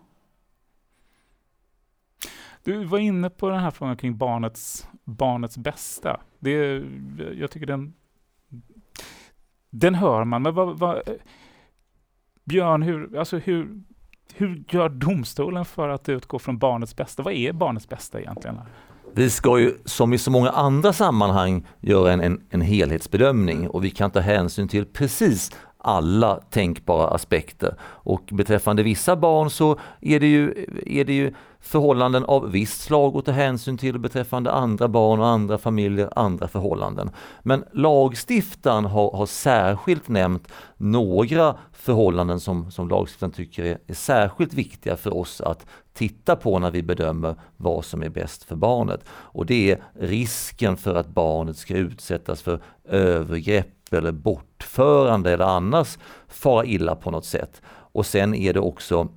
Du 2.63 2.85
var 2.85 2.99
inne 2.99 3.31
på 3.31 3.49
den 3.49 3.61
här 3.61 3.71
frågan 3.71 3.97
kring 3.97 4.17
barnets, 4.17 4.89
barnets 5.05 5.59
bästa. 5.59 6.21
Det, 6.39 6.85
jag 7.35 7.51
tycker 7.51 7.67
den, 7.67 7.95
den 9.71 9.95
hör 9.95 10.25
man, 10.25 10.43
men 10.43 10.55
vad, 10.55 10.79
vad, 10.79 11.03
Björn, 12.45 12.83
hur, 12.83 13.19
alltså 13.19 13.39
hur, 13.39 13.83
hur 14.35 14.65
gör 14.69 14.89
domstolen 14.89 15.65
för 15.65 15.89
att 15.89 16.09
utgå 16.09 16.39
från 16.39 16.59
barnets 16.59 16.97
bästa? 16.97 17.23
Vad 17.23 17.35
är 17.35 17.53
barnets 17.53 17.89
bästa 17.89 18.21
egentligen? 18.21 18.61
Vi 19.15 19.31
ska 19.31 19.59
ju 19.59 19.75
som 19.85 20.13
i 20.13 20.19
så 20.19 20.31
många 20.31 20.51
andra 20.51 20.93
sammanhang 20.93 21.67
göra 21.81 22.13
en, 22.13 22.21
en, 22.21 22.41
en 22.51 22.61
helhetsbedömning 22.61 23.69
och 23.69 23.85
vi 23.85 23.91
kan 23.91 24.11
ta 24.11 24.21
hänsyn 24.21 24.69
till 24.69 24.87
precis 24.87 25.57
alla 25.79 26.41
tänkbara 26.51 27.09
aspekter. 27.09 27.75
Och 27.83 28.23
beträffande 28.33 28.83
vissa 28.83 29.17
barn 29.17 29.51
så 29.51 29.79
är 30.01 30.21
det 30.21 30.27
ju, 30.27 30.67
är 30.87 31.05
det 31.05 31.13
ju 31.13 31.35
förhållanden 31.61 32.25
av 32.25 32.51
visst 32.51 32.81
slag 32.81 33.17
att 33.17 33.25
ta 33.25 33.33
hänsyn 33.33 33.79
till 33.79 33.99
beträffande 33.99 34.53
andra 34.53 34.89
barn 34.89 35.21
och 35.21 35.27
andra 35.27 35.59
familjer, 35.59 36.11
andra 36.17 36.49
förhållanden. 36.49 37.11
Men 37.43 37.65
lagstiftaren 37.73 38.85
har, 38.85 39.17
har 39.17 39.27
särskilt 39.27 40.09
nämnt 40.09 40.49
några 40.77 41.57
förhållanden 41.73 42.41
som, 42.41 42.71
som 42.71 42.89
lagstiftaren 42.89 43.33
tycker 43.33 43.65
är, 43.65 43.79
är 43.87 43.95
särskilt 43.95 44.55
viktiga 44.55 44.97
för 44.97 45.17
oss 45.17 45.41
att 45.41 45.67
titta 45.95 46.37
på 46.37 46.59
när 46.59 46.71
vi 46.71 46.83
bedömer 46.83 47.35
vad 47.57 47.85
som 47.85 48.03
är 48.03 48.09
bäst 48.09 48.45
för 48.45 48.57
barnet. 48.57 49.01
Och 49.11 49.47
det 49.47 49.71
är 49.71 49.83
risken 50.01 50.77
för 50.77 50.95
att 50.95 51.09
barnet 51.09 51.57
ska 51.57 51.75
utsättas 51.75 52.43
för 52.43 52.61
övergrepp 52.85 53.78
eller 53.97 54.13
bortförande 54.13 55.33
eller 55.33 55.45
annars 55.45 55.99
fara 56.29 56.65
illa 56.65 56.95
på 56.95 57.11
något 57.11 57.25
sätt. 57.25 57.63
Och 57.93 58.07
sen 58.07 58.35
är 58.35 58.53
det 58.53 58.61
också 58.61 59.09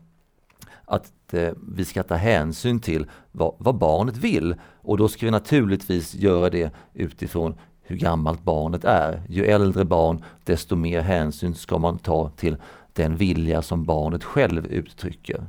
att 0.86 1.34
eh, 1.34 1.50
vi 1.76 1.86
ska 1.86 2.04
ta 2.04 2.16
hänsyn 2.16 2.80
till 2.80 3.06
vad, 3.32 3.56
vad, 3.58 3.76
barnet 3.76 4.18
vill 4.18 4.56
och 4.82 4.98
då 4.98 5.08
ska 5.08 5.26
vi 5.26 5.32
naturligtvis 5.32 6.16
göra 6.16 6.50
det 6.50 6.74
utifrån 6.94 7.56
hur 7.82 7.98
gammalt 7.98 8.44
barnet 8.44 8.86
är. 8.86 9.22
Ju 9.30 9.46
äldre 9.46 9.86
barn 9.86 10.24
desto 10.44 10.76
mer 10.76 11.02
hänsyn 11.02 11.56
ska 11.56 11.78
man 11.78 11.98
ta 11.98 12.30
till 12.30 12.58
den 12.94 13.16
vilja 13.16 13.62
som 13.62 13.86
barnet 13.86 14.24
själv 14.24 14.66
uttrycker. 14.66 15.46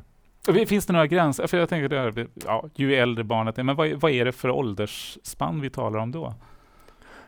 Finns 0.67 0.87
det 0.87 0.93
några 0.93 1.07
gränser? 1.07 1.47
För 1.47 1.59
jag 1.59 1.69
tänker 1.69 1.89
där, 1.89 2.27
ja, 2.47 2.65
ju 2.75 2.95
äldre 2.95 3.25
barnet 3.25 3.59
är, 3.59 3.63
men 3.63 3.77
vad, 3.77 3.93
vad 3.93 4.11
är 4.11 4.25
det 4.25 4.33
för 4.33 4.51
åldersspann 4.51 5.61
vi 5.61 5.71
talar 5.71 5.99
om 5.99 6.13
då? 6.13 6.35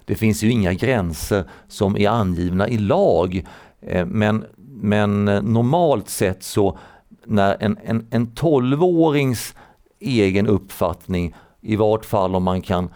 Det 0.05 0.15
finns 0.15 0.43
ju 0.43 0.51
inga 0.51 0.73
gränser 0.73 1.45
som 1.69 1.97
är 1.97 2.09
angivna 2.09 2.69
i 2.69 2.79
lag. 2.79 3.47
Eh, 3.81 4.07
men, 4.07 4.45
men 4.57 5.29
eh, 5.29 5.43
normalt 5.43 6.09
sett 6.09 6.43
så 6.43 6.79
när 7.25 7.57
en, 7.61 7.79
en, 7.85 8.07
en 8.11 8.27
12-årings 8.27 9.55
egen 10.01 10.47
uppfattning, 10.47 11.35
i 11.61 11.77
vart 11.77 12.05
fall 12.05 12.35
om 12.35 12.43
man 12.43 12.63
kan, 12.63 12.89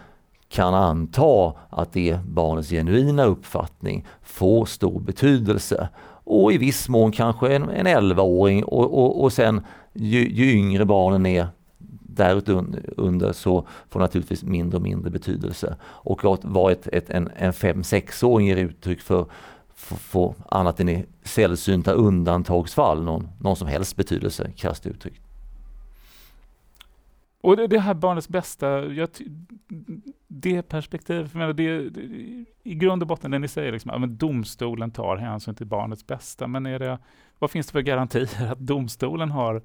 kan 0.49 0.75
anta 0.75 1.53
att 1.71 1.93
det 1.93 2.11
är 2.11 2.19
barnets 2.19 2.71
genuina 2.71 3.25
uppfattning, 3.25 4.07
får 4.23 4.67
stor 4.67 5.01
betydelse. 5.01 5.89
Och 6.25 6.53
i 6.53 6.59
viss 6.59 6.89
mån 6.89 7.13
kanske 7.13 7.55
en, 7.57 7.69
en 7.69 7.87
11-åring 7.87 8.65
och, 8.65 8.99
och, 8.99 9.23
och 9.23 9.33
sen 9.33 9.65
ju, 9.93 10.29
ju 10.29 10.53
yngre 10.53 10.85
barnen 10.85 11.27
är 11.27 11.49
därunder 12.19 13.33
så 13.33 13.67
får 13.91 14.01
naturligtvis 14.01 14.43
mindre 14.43 14.77
och 14.77 14.83
mindre 14.83 15.11
betydelse. 15.11 15.77
Och 15.83 16.25
vad 16.43 16.73
ett, 16.73 16.89
ett, 16.93 17.11
en, 17.11 17.31
en 17.37 17.53
fem 17.53 17.85
6 17.85 18.23
åring 18.23 18.47
ger 18.47 18.57
uttryck 18.57 19.01
för 19.01 19.27
får 19.79 20.35
annat 20.49 20.81
än 20.81 20.89
i 20.89 21.07
sällsynta 21.23 21.93
undantagsfall 21.93 23.03
någon, 23.03 23.29
någon 23.41 23.57
som 23.57 23.69
helst 23.69 23.97
betydelse, 23.97 24.53
krasst 24.57 24.87
uttryckt. 24.87 25.23
Och 27.41 27.57
det, 27.57 27.67
det 27.67 27.79
här 27.79 27.95
barnets 27.95 28.29
bästa, 28.29 28.85
jag, 28.85 29.09
det 30.27 30.63
perspektivet, 30.63 31.57
det, 31.57 31.91
det, 31.91 32.01
i 32.63 32.75
grund 32.75 33.03
och 33.03 33.09
botten 33.09 33.31
det 33.31 33.39
ni 33.39 33.49
säger, 33.49 33.73
liksom, 33.73 34.05
att 34.05 34.11
domstolen 34.11 34.91
tar 34.91 35.17
hänsyn 35.17 35.55
till 35.55 35.67
barnets 35.67 36.07
bästa, 36.07 36.47
men 36.47 36.67
är 36.67 36.79
det, 36.79 36.99
vad 37.39 37.51
finns 37.51 37.67
det 37.67 37.73
för 37.73 37.81
garantier 37.81 38.53
att 38.53 38.59
domstolen 38.59 39.31
har, 39.31 39.63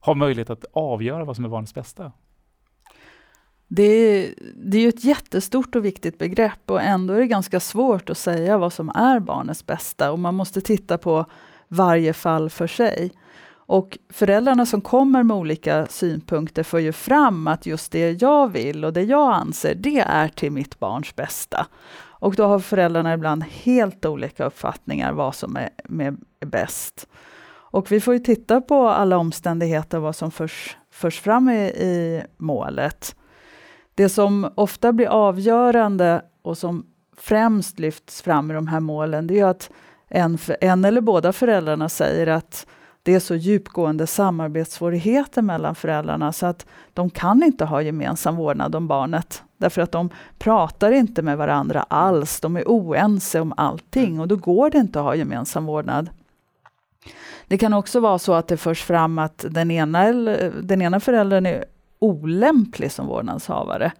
har 0.00 0.14
möjlighet 0.14 0.50
att 0.50 0.64
avgöra 0.72 1.24
vad 1.24 1.36
som 1.36 1.44
är 1.44 1.48
barnets 1.48 1.74
bästa? 1.74 2.12
Det 3.68 3.82
är, 3.82 4.34
det 4.54 4.78
är 4.78 4.82
ju 4.82 4.88
ett 4.88 5.04
jättestort 5.04 5.74
och 5.74 5.84
viktigt 5.84 6.18
begrepp 6.18 6.70
och 6.70 6.82
ändå 6.82 7.14
är 7.14 7.18
det 7.18 7.26
ganska 7.26 7.60
svårt 7.60 8.10
att 8.10 8.18
säga 8.18 8.58
vad 8.58 8.72
som 8.72 8.88
är 8.88 9.20
barnets 9.20 9.66
bästa 9.66 10.12
och 10.12 10.18
man 10.18 10.34
måste 10.34 10.60
titta 10.60 10.98
på 10.98 11.26
varje 11.68 12.12
fall 12.12 12.50
för 12.50 12.66
sig. 12.66 13.12
Och 13.50 13.98
föräldrarna 14.08 14.66
som 14.66 14.80
kommer 14.80 15.22
med 15.22 15.36
olika 15.36 15.86
synpunkter 15.86 16.62
för 16.62 16.78
ju 16.78 16.92
fram 16.92 17.46
att 17.46 17.66
just 17.66 17.92
det 17.92 18.22
jag 18.22 18.48
vill 18.52 18.84
och 18.84 18.92
det 18.92 19.02
jag 19.02 19.32
anser, 19.32 19.74
det 19.74 19.98
är 19.98 20.28
till 20.28 20.52
mitt 20.52 20.78
barns 20.78 21.16
bästa. 21.16 21.66
Och 22.20 22.34
då 22.34 22.46
har 22.46 22.58
föräldrarna 22.58 23.14
ibland 23.14 23.44
helt 23.44 24.04
olika 24.06 24.44
uppfattningar 24.44 25.12
vad 25.12 25.34
som 25.34 25.56
är, 25.56 25.70
är 26.40 26.46
bäst. 26.46 27.08
Och 27.70 27.92
vi 27.92 28.00
får 28.00 28.14
ju 28.14 28.20
titta 28.20 28.60
på 28.60 28.88
alla 28.88 29.18
omständigheter, 29.18 29.98
vad 29.98 30.16
som 30.16 30.30
förs, 30.30 30.76
förs 30.90 31.20
fram 31.20 31.48
i, 31.48 31.60
i 31.66 32.22
målet. 32.36 33.16
Det 33.94 34.08
som 34.08 34.52
ofta 34.54 34.92
blir 34.92 35.06
avgörande 35.06 36.22
och 36.42 36.58
som 36.58 36.86
främst 37.16 37.78
lyfts 37.78 38.22
fram 38.22 38.50
i 38.50 38.54
de 38.54 38.66
här 38.66 38.80
målen, 38.80 39.26
det 39.26 39.40
är 39.40 39.44
att 39.44 39.70
en, 40.08 40.38
en 40.60 40.84
eller 40.84 41.00
båda 41.00 41.32
föräldrarna 41.32 41.88
säger 41.88 42.26
att 42.26 42.66
det 43.02 43.14
är 43.14 43.20
så 43.20 43.34
djupgående 43.34 44.06
samarbetssvårigheter 44.06 45.42
mellan 45.42 45.74
föräldrarna 45.74 46.32
så 46.32 46.46
att 46.46 46.66
de 46.94 47.10
kan 47.10 47.42
inte 47.42 47.64
ha 47.64 47.82
gemensam 47.82 48.36
vårdnad 48.36 48.74
om 48.74 48.88
barnet. 48.88 49.42
Därför 49.56 49.82
att 49.82 49.92
de 49.92 50.10
pratar 50.38 50.92
inte 50.92 51.22
med 51.22 51.38
varandra 51.38 51.82
alls, 51.82 52.40
de 52.40 52.56
är 52.56 52.64
oense 52.66 53.40
om 53.40 53.54
allting 53.56 54.20
och 54.20 54.28
då 54.28 54.36
går 54.36 54.70
det 54.70 54.78
inte 54.78 54.98
att 54.98 55.04
ha 55.04 55.14
gemensam 55.14 55.66
vårdnad. 55.66 56.10
Det 57.48 57.58
kan 57.58 57.72
också 57.72 58.00
vara 58.00 58.18
så 58.18 58.32
att 58.32 58.48
det 58.48 58.56
förs 58.56 58.82
fram 58.82 59.18
att 59.18 59.44
den 59.50 59.70
ena, 59.70 60.12
den 60.62 60.82
ena 60.82 61.00
föräldern 61.00 61.46
är 61.46 61.64
olämplig 61.98 62.92
som 62.92 63.06
vårdnadshavare. 63.06 63.92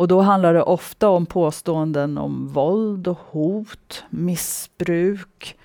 Och 0.00 0.08
då 0.08 0.20
handlar 0.20 0.54
det 0.54 0.62
ofta 0.62 1.08
om 1.08 1.26
påståenden 1.26 2.18
om 2.18 2.48
våld 2.48 3.08
och 3.08 3.18
hot, 3.30 4.04
missbruk. 4.10 5.56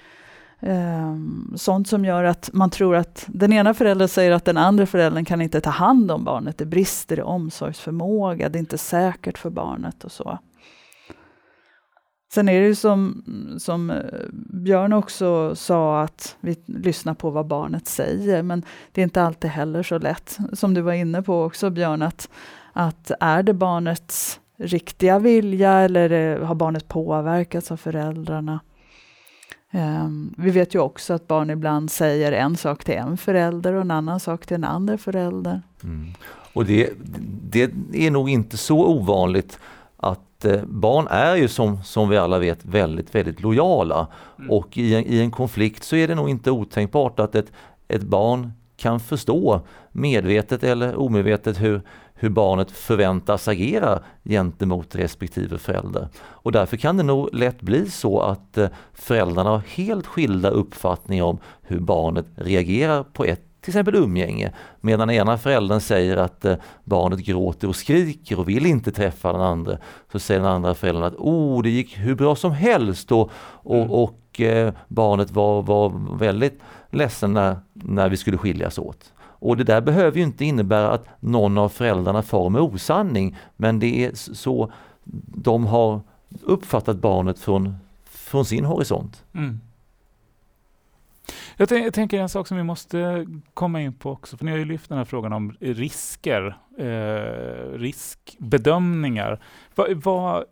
Eh, 0.60 1.16
sånt 1.56 1.88
som 1.88 2.06
gör 2.06 2.24
att 2.24 2.50
man 2.54 2.70
tror 2.70 2.96
att 2.96 3.26
den 3.28 3.54
ena 3.54 3.74
föräldern 3.74 4.08
säger 4.08 4.32
att 4.32 4.46
den 4.46 4.58
andra 4.58 4.86
föräldern 4.86 5.26
kan 5.26 5.42
inte 5.42 5.62
ta 5.62 5.70
hand 5.70 6.12
om 6.12 6.24
barnet. 6.24 6.58
Det 6.58 6.66
brister 6.66 7.20
i 7.20 7.22
omsorgsförmåga, 7.22 8.50
det 8.50 8.58
är 8.58 8.60
inte 8.60 8.78
säkert 8.78 9.38
för 9.38 9.50
barnet 9.50 10.04
och 10.04 10.12
så. 10.12 10.40
Sen 12.36 12.50
är 12.50 12.62
det 12.62 12.68
ju 12.68 12.76
som, 12.76 13.24
som 13.60 13.90
eh, 13.90 13.98
Björn 14.34 14.94
också 14.94 15.56
sa, 15.56 16.02
att 16.02 16.36
vi 16.40 16.56
lyssnar 16.66 17.14
på 17.14 17.30
vad 17.30 17.48
barnet 17.48 17.88
säger, 17.88 18.44
men 18.44 18.64
det 18.92 19.02
är 19.02 19.04
inte 19.04 19.22
alltid 19.22 19.50
heller 19.50 19.84
så 19.84 19.98
lätt. 19.98 20.38
Som 20.54 20.74
du 20.74 20.82
var 20.82 20.94
inne 20.94 21.22
på 21.22 21.44
också 21.44 21.70
Björn, 21.70 22.02
att, 22.02 22.30
att 22.74 23.12
är 23.20 23.44
det 23.44 23.54
barnets 23.54 24.40
riktiga 24.58 25.20
vilja 25.20 25.72
eller 25.72 26.40
har 26.40 26.56
barnet 26.56 26.88
påverkats 26.88 27.72
av 27.72 27.78
föräldrarna? 27.78 28.60
Um, 29.72 30.36
vi 30.38 30.52
vet 30.52 30.76
ju 30.76 30.80
också 30.80 31.14
att 31.14 31.28
barn 31.28 31.50
ibland 31.50 31.92
säger 31.92 32.32
en 32.32 32.58
sak 32.58 32.84
till 32.84 32.96
en 32.96 33.18
förälder 33.18 33.74
och 33.74 33.82
en 33.82 33.92
annan 33.92 34.20
sak 34.20 34.46
till 34.46 34.56
en 34.56 34.64
andra 34.64 34.98
förälder. 34.98 35.62
Mm. 35.84 36.14
Och 36.54 36.66
det, 36.66 36.94
det 37.50 37.72
är 37.94 38.12
nog 38.12 38.30
inte 38.30 38.58
så 38.58 38.86
ovanligt 38.88 39.60
att 40.38 40.64
barn 40.64 41.08
är 41.08 41.36
ju 41.36 41.48
som, 41.48 41.84
som 41.84 42.10
vi 42.10 42.18
alla 42.18 42.40
vet 42.40 42.66
väldigt, 42.66 43.16
väldigt 43.16 43.42
lojala. 43.42 44.08
Mm. 44.40 44.52
Och 44.52 44.78
i 44.78 44.96
en, 44.96 45.06
i 45.06 45.20
en 45.20 45.32
konflikt 45.32 45.84
så 45.84 45.96
är 45.96 46.08
det 46.08 46.16
nog 46.16 46.30
inte 46.30 46.52
otänkbart 46.52 47.20
att 47.20 47.36
ett, 47.36 47.52
ett 47.88 48.04
barn 48.04 48.52
kan 48.78 49.00
förstå 49.00 49.62
medvetet 49.92 50.64
eller 50.64 50.96
omedvetet 50.96 51.62
hur, 51.62 51.82
hur 52.14 52.30
barnet 52.30 52.72
förväntas 52.72 53.48
agera 53.48 54.00
gentemot 54.24 54.96
respektive 54.96 55.58
förälder. 55.58 56.08
Och 56.18 56.52
därför 56.52 56.78
kan 56.78 56.98
det 56.98 57.04
nog 57.04 57.30
lätt 57.34 57.62
bli 57.62 57.90
så 57.90 58.20
att 58.20 58.58
eh, 58.58 58.68
föräldrarna 58.94 59.50
har 59.50 59.64
helt 59.68 60.08
skilda 60.08 60.50
uppfattningar 60.50 61.24
om 61.24 61.38
hur 61.62 61.80
barnet 61.80 62.26
reagerar 62.36 63.04
på 63.04 63.26
ett 63.26 63.45
till 63.66 63.72
exempel 63.72 63.96
umgänge. 63.96 64.52
Medan 64.82 65.10
ena 65.10 65.38
föräldern 65.38 65.80
säger 65.80 66.18
att 66.18 66.46
eh, 66.46 66.56
barnet 66.84 67.20
gråter 67.20 67.68
och 67.68 67.76
skriker 67.76 68.40
och 68.40 68.50
vill 68.50 68.66
inte 68.66 68.92
träffa 68.92 69.32
den 69.32 69.42
andra. 69.42 69.78
Så 70.12 70.20
säger 70.20 70.42
den 70.42 70.50
andra 70.50 70.74
föräldern 70.74 71.04
att 71.04 71.16
oh, 71.16 71.64
det 71.64 71.70
gick 71.70 71.98
hur 71.98 72.16
bra 72.16 72.36
som 72.36 72.52
helst 72.52 73.12
och, 73.12 73.32
och, 73.42 73.76
mm. 73.76 73.92
och 73.92 74.42
eh, 74.42 74.74
barnet 74.88 75.32
var, 75.32 75.62
var 75.62 76.18
väldigt 76.18 76.60
ledsen 76.90 77.34
när, 77.34 77.58
när 77.74 78.10
vi 78.10 78.18
skulle 78.18 78.38
skiljas 78.38 78.80
åt. 78.80 79.14
Och 79.18 79.58
det 79.58 79.64
där 79.64 79.82
behöver 79.82 80.18
ju 80.18 80.24
inte 80.24 80.46
innebära 80.46 80.92
att 80.92 81.06
någon 81.20 81.58
av 81.58 81.70
föräldrarna 81.70 82.22
far 82.22 82.50
med 82.50 82.62
osanning 82.62 83.38
men 83.58 83.80
det 83.80 84.06
är 84.06 84.12
så 84.14 84.72
de 85.36 85.66
har 85.66 86.02
uppfattat 86.42 86.98
barnet 86.98 87.40
från, 87.40 87.76
från 88.06 88.46
sin 88.46 88.66
horisont. 88.66 89.24
Mm. 89.34 89.60
Jag, 91.58 91.72
jag, 91.72 91.94
tänker 91.94 92.20
en 92.20 92.30
sak 92.30 92.48
som 92.48 92.58
vi 92.58 92.64
måste 92.64 93.28
komma 93.54 93.82
in 93.82 93.94
på 93.94 94.12
också, 94.12 94.38
för 94.38 94.46
ni 94.46 94.52
har 94.52 94.58
ju 94.58 94.66
lyft 94.66 94.90
den 94.90 94.98
här 94.98 95.06
frågan 95.06 95.34
om 95.34 95.56
risker, 95.60 96.58
eh, 96.78 97.80
riskbedömningar. 97.80 99.40
Va, 99.76 99.86
va, 99.96 100.44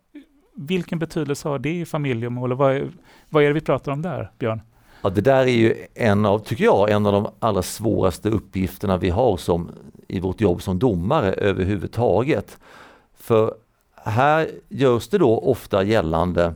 vilken 0.56 1.00
betydelse 1.00 1.50
har 1.50 1.60
det 1.60 1.74
i 1.74 1.86
familjemål 1.86 2.52
och 2.52 2.58
vad, 2.58 2.82
vad 3.30 3.44
är 3.44 3.48
det 3.48 3.54
vi 3.54 3.62
pratar 3.62 3.92
om 3.92 4.02
där, 4.02 4.32
Björn? 4.40 4.62
Ja, 5.02 5.10
det 5.10 5.22
där 5.22 5.42
är 5.42 5.48
ju 5.48 5.76
en 5.94 6.26
av, 6.26 6.40
tycker 6.40 6.64
jag, 6.64 6.90
en 6.90 7.06
av 7.06 7.14
de 7.14 7.28
allra 7.40 7.62
svåraste 7.62 8.30
uppgifterna 8.30 8.98
vi 8.98 9.10
har 9.10 9.38
som, 9.38 9.72
i 10.08 10.20
vårt 10.20 10.42
jobb 10.42 10.62
som 10.62 10.80
domare 10.80 11.34
överhuvudtaget. 11.34 12.58
För 13.14 13.54
här 13.96 14.50
görs 14.70 15.08
det 15.08 15.18
då 15.18 15.40
ofta 15.40 15.84
gällande 15.84 16.54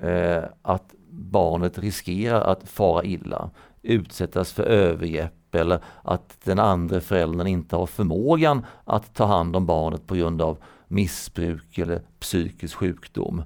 eh, 0.00 0.42
att 0.62 0.94
barnet 1.10 1.78
riskerar 1.78 2.40
att 2.40 2.68
fara 2.68 3.04
illa, 3.04 3.50
utsättas 3.82 4.52
för 4.52 4.62
övergrepp 4.62 5.54
eller 5.54 5.80
att 6.02 6.40
den 6.44 6.58
andra 6.58 7.00
föräldern 7.00 7.46
inte 7.46 7.76
har 7.76 7.86
förmågan 7.86 8.66
att 8.84 9.14
ta 9.14 9.24
hand 9.24 9.56
om 9.56 9.66
barnet 9.66 10.06
på 10.06 10.14
grund 10.14 10.42
av 10.42 10.58
missbruk 10.88 11.78
eller 11.78 12.02
psykisk 12.20 12.76
sjukdom. 12.76 13.42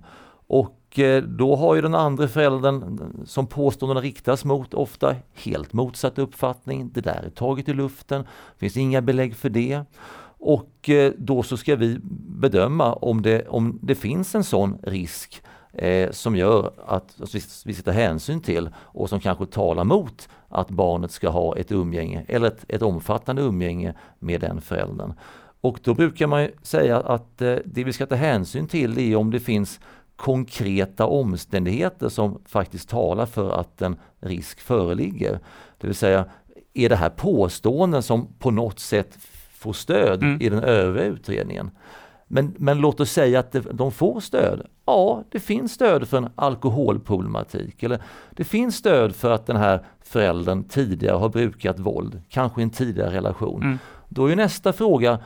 Och 0.47 0.99
eh, 0.99 1.23
då 1.23 1.57
har 1.57 1.75
ju 1.75 1.81
den 1.81 1.95
andra 1.95 2.29
föräldern 2.29 3.01
som 3.27 3.47
påståendena 3.47 4.01
riktas 4.01 4.45
mot 4.45 4.75
ofta 4.75 5.17
helt 5.35 5.73
motsatt 5.73 6.19
uppfattning. 6.19 6.91
Det 6.95 7.01
där 7.01 7.23
är 7.27 7.31
taget 7.31 7.69
i 7.69 7.75
luften, 7.75 8.23
det 8.23 8.59
finns 8.59 8.77
inga 8.77 9.01
belägg 9.01 9.37
för 9.37 9.49
det. 9.49 9.81
Och 10.39 10.91
eh, 10.91 11.13
då 11.19 11.43
så 11.43 11.57
ska 11.57 11.77
vi 11.77 11.99
bedöma 12.41 12.93
om 12.93 13.23
det, 13.23 13.49
om 13.49 13.79
det 13.83 13.95
finns 13.95 14.35
en 14.35 14.45
sån 14.45 14.79
risk 14.83 15.43
eh, 15.75 16.11
som 16.11 16.37
gör 16.37 16.73
att 16.87 17.21
alltså, 17.21 17.39
vi, 17.65 17.75
ska 17.75 17.83
ta 17.83 17.91
hänsyn 17.91 18.41
till 18.41 18.69
och 18.77 19.09
som 19.09 19.21
kanske 19.21 19.47
talar 19.47 19.85
mot 19.85 20.29
att 20.49 20.71
barnet 20.71 21.11
ska 21.11 21.29
ha 21.29 21.57
ett 21.57 21.73
umgänge 21.73 22.25
eller 22.29 22.49
ett, 22.49 22.65
ett 22.69 22.83
omfattande 22.83 23.43
umgänge 23.43 23.95
med 24.19 24.41
den 24.41 24.61
föräldern. 24.61 25.13
Och 25.61 25.79
då 25.83 25.95
brukar 25.95 26.27
man 26.27 26.49
säga 26.63 27.01
att 27.01 27.43
eh, 27.43 27.57
det 27.65 27.85
vi 27.85 27.93
ska 27.93 28.07
ta 28.07 28.15
hänsyn 28.15 28.69
till 28.69 28.99
är 28.99 29.17
om 29.17 29.31
det 29.31 29.41
finns 29.41 29.81
konkreta 30.17 31.07
omständigheter 31.07 32.09
som 32.09 32.39
faktiskt 32.47 32.89
talar 32.89 33.27
för 33.27 33.61
att 33.61 33.83
en 33.83 33.97
risk 34.21 34.61
föreligger. 34.61 35.39
Det 35.79 35.87
vill 35.87 35.97
säga, 35.97 36.25
är 36.75 36.89
det 36.89 36.97
här 36.97 37.11
påståenden 37.11 38.03
som 38.03 38.27
på 38.39 38.51
något 38.51 38.79
sätt 38.79 39.19
får 39.53 39.73
stöd 39.73 40.23
mm. 40.23 40.41
i 40.41 40.49
den 40.49 40.65
övriga 40.65 41.07
utredningen? 41.07 41.71
Men, 42.27 42.55
men 42.59 42.79
låt 42.79 43.01
oss 43.01 43.11
säga 43.11 43.39
att 43.39 43.57
de 43.73 43.93
får 43.93 44.21
stöd. 44.21 44.67
Ja, 44.87 45.25
det 45.31 45.41
finns 45.41 45.73
stöd 45.73 46.09
för 46.09 46.17
en 46.17 46.29
alkoholproblematik 46.35 47.83
eller 47.83 48.03
det 48.31 48.45
finns 48.45 48.77
stöd 48.77 49.15
för 49.15 49.31
att 49.31 49.47
den 49.47 49.57
här 49.57 49.87
föräldern 50.01 50.65
tidigare 50.65 51.17
har 51.17 51.29
brukat 51.29 51.79
våld, 51.79 52.23
kanske 52.29 52.61
i 52.61 52.65
en 52.65 52.71
tidigare 52.71 53.11
relation. 53.11 53.63
Mm. 53.63 53.79
Då 54.09 54.27
är 54.27 54.37
nästa 54.37 54.73
fråga 54.73 55.19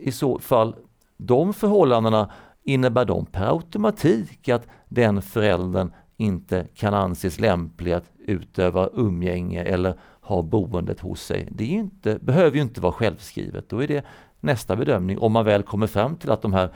i 0.00 0.12
så 0.12 0.38
fall, 0.38 0.74
de 1.16 1.54
förhållandena 1.54 2.30
innebär 2.62 3.04
de 3.04 3.26
per 3.26 3.46
automatik 3.46 4.48
att 4.48 4.66
den 4.88 5.22
föräldern 5.22 5.92
inte 6.16 6.66
kan 6.74 6.94
anses 6.94 7.40
lämplig 7.40 7.92
att 7.92 8.10
utöva 8.18 8.88
umgänge 8.92 9.62
eller 9.64 9.98
ha 10.20 10.42
boendet 10.42 11.00
hos 11.00 11.22
sig. 11.22 11.48
Det 11.50 11.64
inte, 11.64 12.18
behöver 12.20 12.56
ju 12.56 12.62
inte 12.62 12.80
vara 12.80 12.92
självskrivet. 12.92 13.68
Då 13.68 13.82
är 13.82 13.88
det 13.88 14.04
nästa 14.40 14.76
bedömning 14.76 15.18
om 15.18 15.32
man 15.32 15.44
väl 15.44 15.62
kommer 15.62 15.86
fram 15.86 16.16
till 16.16 16.30
att 16.30 16.42
de 16.42 16.52
här 16.52 16.70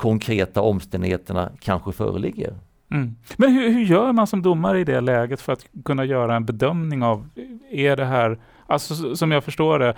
konkreta 0.00 0.60
omständigheterna 0.60 1.50
kanske 1.60 1.92
föreligger. 1.92 2.54
Mm. 2.90 3.16
Men 3.36 3.52
hur, 3.52 3.70
hur, 3.70 3.84
gör 3.84 4.12
man 4.12 4.26
som 4.26 4.42
domare 4.42 4.80
i 4.80 4.84
det 4.84 5.00
läget 5.00 5.40
för 5.40 5.52
att 5.52 5.66
kunna 5.84 6.04
göra 6.04 6.36
en 6.36 6.44
bedömning 6.44 7.02
av, 7.02 7.28
är 7.70 7.96
det 7.96 8.04
här, 8.04 8.38
alltså 8.66 9.16
som 9.16 9.30
jag 9.30 9.44
förstår 9.44 9.78
det, 9.78 9.94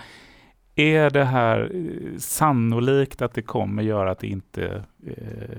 är 0.75 1.09
det 1.09 1.23
här 1.23 1.71
eh, 1.73 2.17
sannolikt 2.17 3.21
att 3.21 3.33
det 3.33 3.41
kommer 3.41 3.83
göra 3.83 4.11
att 4.11 4.19
det 4.19 4.27
inte 4.27 4.83
eh, 5.07 5.57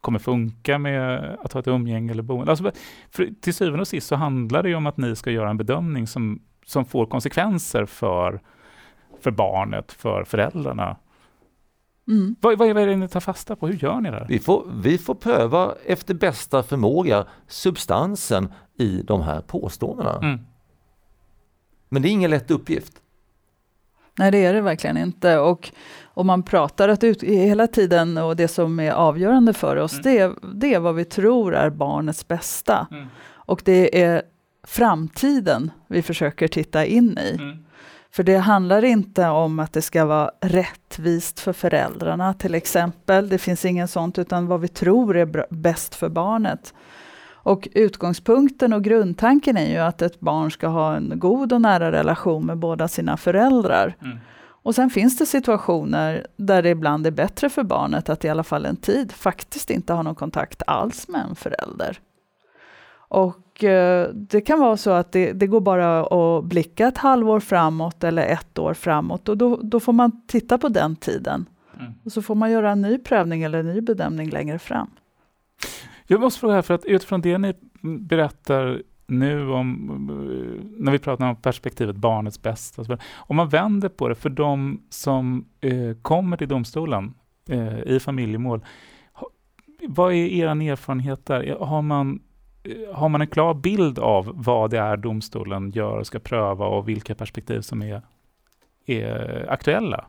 kommer 0.00 0.18
funka 0.18 0.78
med 0.78 1.36
att 1.40 1.52
ha 1.52 1.60
ett 1.60 1.68
umgänge 1.68 2.12
eller 2.12 2.22
boende? 2.22 2.50
Alltså, 2.50 2.72
till 3.40 3.54
syvende 3.54 3.80
och 3.80 3.88
sist 3.88 4.06
så 4.06 4.16
handlar 4.16 4.62
det 4.62 4.74
om 4.74 4.86
att 4.86 4.96
ni 4.96 5.16
ska 5.16 5.30
göra 5.30 5.50
en 5.50 5.56
bedömning 5.56 6.06
som, 6.06 6.42
som 6.66 6.84
får 6.84 7.06
konsekvenser 7.06 7.86
för, 7.86 8.40
för 9.20 9.30
barnet, 9.30 9.92
för 9.92 10.24
föräldrarna. 10.24 10.96
Mm. 12.08 12.36
Vad, 12.40 12.58
vad, 12.58 12.68
är 12.68 12.86
det 12.86 12.96
ni 12.96 13.08
tar 13.08 13.20
fasta 13.20 13.56
på? 13.56 13.66
Hur 13.66 13.74
gör 13.74 14.00
ni 14.00 14.10
det? 14.10 14.26
Vi 14.28 14.38
får, 14.38 14.66
vi 14.82 14.98
får 14.98 15.14
pröva 15.14 15.74
efter 15.86 16.14
bästa 16.14 16.62
förmåga 16.62 17.24
substansen 17.48 18.52
i 18.78 19.02
de 19.02 19.22
här 19.22 19.40
påståendena. 19.40 20.18
Mm. 20.22 20.40
Men 21.88 22.02
det 22.02 22.08
är 22.08 22.10
ingen 22.10 22.30
lätt 22.30 22.50
uppgift. 22.50 22.92
Nej, 24.18 24.30
det 24.30 24.44
är 24.44 24.54
det 24.54 24.60
verkligen 24.60 24.96
inte. 24.96 25.38
Och 25.38 25.70
om 26.04 26.26
man 26.26 26.42
pratar 26.42 26.88
att 26.88 27.04
ut, 27.04 27.22
hela 27.22 27.66
tiden 27.66 28.18
och 28.18 28.36
det 28.36 28.48
som 28.48 28.80
är 28.80 28.92
avgörande 28.92 29.52
för 29.52 29.76
oss, 29.76 29.92
mm. 29.92 30.02
det, 30.02 30.34
det 30.54 30.74
är 30.74 30.80
vad 30.80 30.94
vi 30.94 31.04
tror 31.04 31.54
är 31.54 31.70
barnets 31.70 32.28
bästa. 32.28 32.86
Mm. 32.90 33.06
Och 33.24 33.62
det 33.64 34.02
är 34.02 34.22
framtiden 34.66 35.70
vi 35.88 36.02
försöker 36.02 36.48
titta 36.48 36.86
in 36.86 37.18
i. 37.18 37.38
För 38.14 38.22
det 38.22 38.36
handlar 38.36 38.84
inte 38.84 39.28
om 39.28 39.58
att 39.58 39.72
det 39.72 39.82
ska 39.82 40.04
vara 40.04 40.30
rättvist 40.40 41.40
för 41.40 41.52
föräldrarna 41.52 42.34
till 42.34 42.54
exempel. 42.54 43.28
Det 43.28 43.38
finns 43.38 43.64
ingen 43.64 43.88
sånt, 43.88 44.18
utan 44.18 44.46
vad 44.46 44.60
vi 44.60 44.68
tror 44.68 45.16
är 45.16 45.46
bäst 45.54 45.94
för 45.94 46.08
barnet. 46.08 46.74
Och 47.26 47.68
utgångspunkten 47.72 48.72
och 48.72 48.84
grundtanken 48.84 49.56
är 49.56 49.70
ju 49.70 49.78
att 49.78 50.02
ett 50.02 50.20
barn 50.20 50.50
ska 50.50 50.66
ha 50.66 50.96
en 50.96 51.12
god 51.14 51.52
och 51.52 51.60
nära 51.60 51.92
relation 51.92 52.46
med 52.46 52.58
båda 52.58 52.88
sina 52.88 53.16
föräldrar. 53.16 53.96
Mm. 54.02 54.18
Och 54.36 54.74
sen 54.74 54.90
finns 54.90 55.18
det 55.18 55.26
situationer 55.26 56.26
där 56.36 56.62
det 56.62 56.70
ibland 56.70 57.06
är 57.06 57.10
bättre 57.10 57.50
för 57.50 57.62
barnet 57.62 58.08
att 58.08 58.24
i 58.24 58.28
alla 58.28 58.44
fall 58.44 58.66
en 58.66 58.76
tid 58.76 59.12
faktiskt 59.12 59.70
inte 59.70 59.92
ha 59.92 60.02
någon 60.02 60.14
kontakt 60.14 60.62
alls 60.66 61.08
med 61.08 61.20
en 61.28 61.36
förälder. 61.36 61.98
Och 63.08 63.36
eh, 63.62 64.08
det 64.14 64.40
kan 64.40 64.60
vara 64.60 64.76
så 64.76 64.90
att 64.90 65.12
det, 65.12 65.32
det, 65.32 65.46
går 65.46 65.60
bara 65.60 66.00
att 66.00 66.44
blicka 66.44 66.88
ett 66.88 66.98
halvår 66.98 67.40
framåt 67.40 68.04
eller 68.04 68.26
ett 68.26 68.58
år 68.58 68.74
framåt 68.74 69.28
och 69.28 69.36
då, 69.36 69.60
då 69.62 69.80
får 69.80 69.92
man 69.92 70.26
titta 70.26 70.58
på 70.58 70.68
den 70.68 70.96
tiden. 70.96 71.46
Mm. 71.80 71.92
Och 72.04 72.12
så 72.12 72.22
får 72.22 72.34
man 72.34 72.50
göra 72.50 72.70
en 72.70 72.82
ny 72.82 72.98
prövning 72.98 73.42
eller 73.42 73.58
en 73.58 73.66
ny 73.66 73.80
bedömning 73.80 74.30
längre 74.30 74.58
fram. 74.58 74.90
Jag 76.06 76.20
måste 76.20 76.40
fråga 76.40 76.54
här, 76.54 76.62
för 76.62 76.74
att 76.74 76.84
utifrån 76.84 77.20
det 77.20 77.38
ni 77.38 77.54
berättar 77.98 78.82
nu 79.06 79.50
om, 79.50 80.66
när 80.78 80.92
vi 80.92 80.98
pratar 80.98 81.28
om 81.28 81.36
perspektivet 81.36 81.96
barnets 81.96 82.42
bästa, 82.42 82.98
om 83.14 83.36
man 83.36 83.48
vänder 83.48 83.88
på 83.88 84.08
det 84.08 84.14
för 84.14 84.30
de 84.30 84.82
som 84.90 85.44
eh, 85.60 85.96
kommer 86.02 86.36
till 86.36 86.48
domstolen 86.48 87.14
eh, 87.48 87.78
i 87.78 88.00
familjemål, 88.00 88.64
vad 89.88 90.12
är 90.12 90.26
er 90.26 90.46
erfarenhet 90.46 91.26
där? 91.26 91.56
Har 91.60 91.82
man, 91.82 92.20
Eh, 92.64 92.94
har 92.94 93.08
man 93.08 93.20
en 93.20 93.26
klar 93.26 93.54
bild 93.54 93.98
av 93.98 94.32
vad 94.34 94.70
det 94.70 94.78
är 94.78 94.96
domstolen 94.96 95.70
gör 95.70 95.98
och 95.98 96.06
ska 96.06 96.18
pröva 96.18 96.66
och 96.66 96.88
vilka 96.88 97.14
perspektiv 97.14 97.60
som 97.60 97.82
är, 97.82 98.02
är 98.86 99.46
aktuella? 99.50 100.04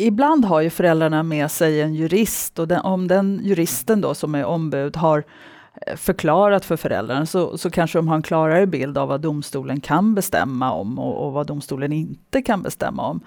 ibland 0.00 0.44
har 0.44 0.60
ju 0.60 0.70
föräldrarna 0.70 1.22
med 1.22 1.50
sig 1.50 1.80
en 1.80 1.94
jurist 1.94 2.58
och 2.58 2.68
den, 2.68 2.80
om 2.80 3.08
den 3.08 3.40
juristen 3.44 4.00
då 4.00 4.14
som 4.14 4.34
är 4.34 4.44
ombud 4.44 4.96
har 4.96 5.24
eh, 5.86 5.96
förklarat 5.96 6.64
för 6.64 6.76
föräldrarna 6.76 7.26
så, 7.26 7.58
så 7.58 7.70
kanske 7.70 7.98
de 7.98 8.08
har 8.08 8.16
en 8.16 8.22
klarare 8.22 8.66
bild 8.66 8.98
av 8.98 9.08
vad 9.08 9.20
domstolen 9.20 9.80
kan 9.80 10.14
bestämma 10.14 10.72
om 10.72 10.98
och, 10.98 11.26
och 11.26 11.32
vad 11.32 11.46
domstolen 11.46 11.92
inte 11.92 12.42
kan 12.42 12.62
bestämma 12.62 13.02
om. 13.06 13.20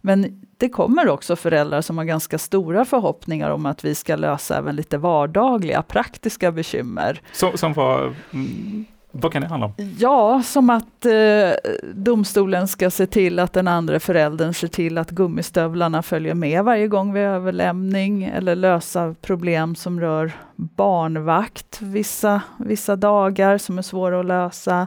Men 0.00 0.42
det 0.56 0.68
kommer 0.68 1.08
också 1.08 1.36
föräldrar 1.36 1.80
som 1.80 1.98
har 1.98 2.04
ganska 2.04 2.38
stora 2.38 2.84
förhoppningar 2.84 3.50
om 3.50 3.66
att 3.66 3.84
vi 3.84 3.94
ska 3.94 4.16
lösa 4.16 4.58
även 4.58 4.76
lite 4.76 4.98
vardagliga, 4.98 5.82
praktiska 5.82 6.52
bekymmer. 6.52 7.20
Som, 7.32 7.58
som 7.58 7.72
var, 7.72 8.14
mm, 8.32 8.84
vad 9.12 9.32
kan 9.32 9.42
det 9.42 9.48
handla 9.48 9.66
om? 9.66 9.72
Ja, 9.98 10.42
som 10.44 10.70
att 10.70 11.06
eh, 11.06 11.70
domstolen 11.94 12.68
ska 12.68 12.90
se 12.90 13.06
till 13.06 13.38
att 13.38 13.52
den 13.52 13.68
andra 13.68 14.00
föräldern 14.00 14.54
ser 14.54 14.68
till 14.68 14.98
att 14.98 15.10
gummistövlarna 15.10 16.02
följer 16.02 16.34
med 16.34 16.64
varje 16.64 16.88
gång 16.88 17.12
vid 17.12 17.22
överlämning 17.22 18.24
eller 18.24 18.56
lösa 18.56 19.14
problem 19.20 19.74
som 19.74 20.00
rör 20.00 20.32
barnvakt 20.56 21.82
vissa, 21.82 22.42
vissa 22.58 22.96
dagar 22.96 23.58
som 23.58 23.78
är 23.78 23.82
svåra 23.82 24.20
att 24.20 24.26
lösa 24.26 24.86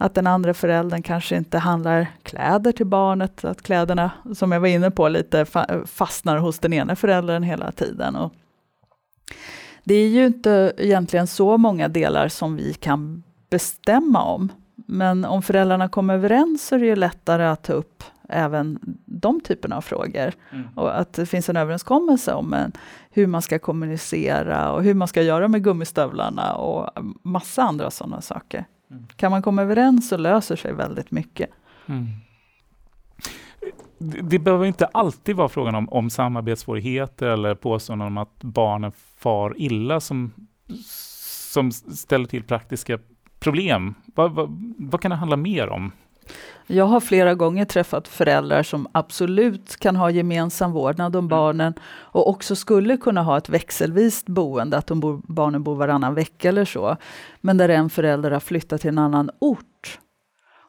att 0.00 0.14
den 0.14 0.26
andra 0.26 0.54
föräldern 0.54 1.02
kanske 1.02 1.36
inte 1.36 1.58
handlar 1.58 2.06
kläder 2.22 2.72
till 2.72 2.86
barnet, 2.86 3.44
att 3.44 3.62
kläderna, 3.62 4.10
som 4.34 4.52
jag 4.52 4.60
var 4.60 4.68
inne 4.68 4.90
på, 4.90 5.08
lite 5.08 5.46
fastnar 5.86 6.36
hos 6.36 6.58
den 6.58 6.72
ena 6.72 6.96
föräldern 6.96 7.42
hela 7.42 7.72
tiden. 7.72 8.16
Och 8.16 8.32
det 9.84 9.94
är 9.94 10.08
ju 10.08 10.26
inte 10.26 10.72
egentligen 10.76 11.26
så 11.26 11.56
många 11.56 11.88
delar 11.88 12.28
som 12.28 12.56
vi 12.56 12.74
kan 12.74 13.22
bestämma 13.50 14.22
om. 14.22 14.52
Men 14.74 15.24
om 15.24 15.42
föräldrarna 15.42 15.88
kommer 15.88 16.14
överens 16.14 16.66
så 16.66 16.74
är 16.74 16.78
det 16.78 16.86
ju 16.86 16.96
lättare 16.96 17.44
att 17.44 17.62
ta 17.62 17.72
upp 17.72 18.04
även 18.28 18.78
de 19.06 19.40
typerna 19.40 19.76
av 19.76 19.80
frågor. 19.80 20.32
Mm. 20.50 20.68
Och 20.76 20.98
att 20.98 21.12
det 21.12 21.26
finns 21.26 21.48
en 21.48 21.56
överenskommelse 21.56 22.34
om 22.34 22.54
en, 22.54 22.72
hur 23.10 23.26
man 23.26 23.42
ska 23.42 23.58
kommunicera 23.58 24.72
och 24.72 24.82
hur 24.82 24.94
man 24.94 25.08
ska 25.08 25.22
göra 25.22 25.48
med 25.48 25.64
gummistövlarna 25.64 26.54
och 26.54 26.90
massa 27.22 27.62
andra 27.62 27.90
sådana 27.90 28.20
saker. 28.20 28.64
Mm. 28.90 29.06
Kan 29.16 29.30
man 29.30 29.42
komma 29.42 29.62
överens 29.62 30.08
så 30.08 30.16
löser 30.16 30.56
sig 30.56 30.72
väldigt 30.72 31.10
mycket. 31.10 31.50
Mm. 31.86 32.06
Det, 33.98 34.20
det 34.20 34.38
behöver 34.38 34.66
inte 34.66 34.86
alltid 34.86 35.36
vara 35.36 35.48
frågan 35.48 35.74
om, 35.74 35.88
om 35.88 36.10
samarbetssvårigheter 36.10 37.26
eller 37.26 37.54
påståenden 37.54 38.06
om 38.06 38.18
att 38.18 38.42
barnen 38.42 38.92
far 39.16 39.54
illa 39.56 40.00
som, 40.00 40.32
som 41.52 41.72
ställer 41.72 42.26
till 42.26 42.42
praktiska 42.42 42.98
problem. 43.38 43.94
Vad, 44.14 44.32
vad, 44.32 44.74
vad 44.78 45.00
kan 45.00 45.10
det 45.10 45.16
handla 45.16 45.36
mer 45.36 45.68
om? 45.68 45.92
Jag 46.66 46.84
har 46.84 47.00
flera 47.00 47.34
gånger 47.34 47.64
träffat 47.64 48.08
föräldrar 48.08 48.62
som 48.62 48.88
absolut 48.92 49.76
kan 49.76 49.96
ha 49.96 50.10
gemensam 50.10 50.72
vårdnad 50.72 51.16
om 51.16 51.24
mm. 51.24 51.28
barnen 51.28 51.74
och 51.84 52.28
också 52.28 52.56
skulle 52.56 52.96
kunna 52.96 53.22
ha 53.22 53.38
ett 53.38 53.48
växelvist 53.48 54.26
boende, 54.26 54.76
att 54.76 54.86
de 54.86 55.00
bor, 55.00 55.20
barnen 55.24 55.62
bor 55.62 55.76
varannan 55.76 56.14
vecka 56.14 56.48
eller 56.48 56.64
så. 56.64 56.96
Men 57.40 57.56
där 57.56 57.68
en 57.68 57.90
förälder 57.90 58.30
har 58.30 58.40
flyttat 58.40 58.80
till 58.80 58.88
en 58.88 58.98
annan 58.98 59.30
ort 59.38 59.98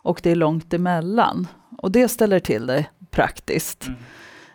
och 0.04 0.19
det 0.24 0.32
är 0.32 0.36
långt 0.36 0.74
emellan. 0.74 1.47
Och 1.78 1.91
det 1.91 2.08
ställer 2.08 2.39
till 2.39 2.67
det 2.67 2.86
praktiskt. 3.12 3.88
Mm. 3.88 3.97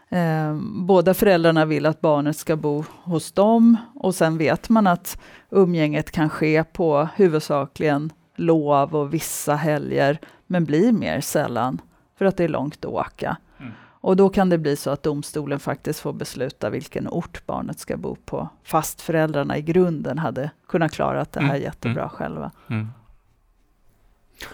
Eh, 0.09 0.63
båda 0.87 1.15
föräldrarna 1.15 1.65
vill 1.65 1.87
att 1.87 2.01
barnet 2.01 2.37
ska 2.37 2.57
bo 2.57 2.85
hos 3.05 3.33
dem 3.33 3.77
och 3.95 4.15
sen 4.15 4.39
vet 4.39 4.69
man 4.69 4.87
att 4.87 5.21
umgänget 5.51 6.11
kan 6.11 6.31
ske 6.31 6.65
på 6.65 7.09
huvudsakligen 7.17 8.13
lov 8.37 8.97
och 8.97 9.15
vissa 9.15 9.55
helger 9.55 10.19
men 10.47 10.65
blir 10.65 10.93
mer 10.93 11.21
sällan 11.21 11.81
för 12.19 12.25
att 12.25 12.37
det 12.37 12.45
är 12.45 12.49
långt 12.49 12.85
att 12.85 12.93
åka. 12.93 13.37
Mm. 13.59 13.73
Och 14.01 14.17
då 14.17 14.29
kan 14.29 14.49
det 14.49 14.59
bli 14.59 14.77
så 14.77 14.91
att 14.91 15.03
domstolen 15.03 15.59
faktiskt 15.59 16.01
får 16.01 16.13
besluta 16.13 16.71
vilken 16.71 17.09
ort 17.09 17.47
barnet 17.47 17.79
ska 17.79 17.97
bo 17.97 18.17
på, 18.25 18.49
fast 18.63 19.01
föräldrarna 19.01 19.59
i 19.59 19.63
grunden 19.63 20.19
hade 20.19 20.51
kunnat 20.69 20.93
klara 20.93 21.27
det 21.31 21.41
här 21.41 21.49
mm. 21.49 21.63
jättebra 21.63 22.03
mm. 22.03 22.09
själva. 22.09 22.51
Mm. 22.69 22.89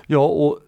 Ja, 0.06 0.26
och 0.26 0.58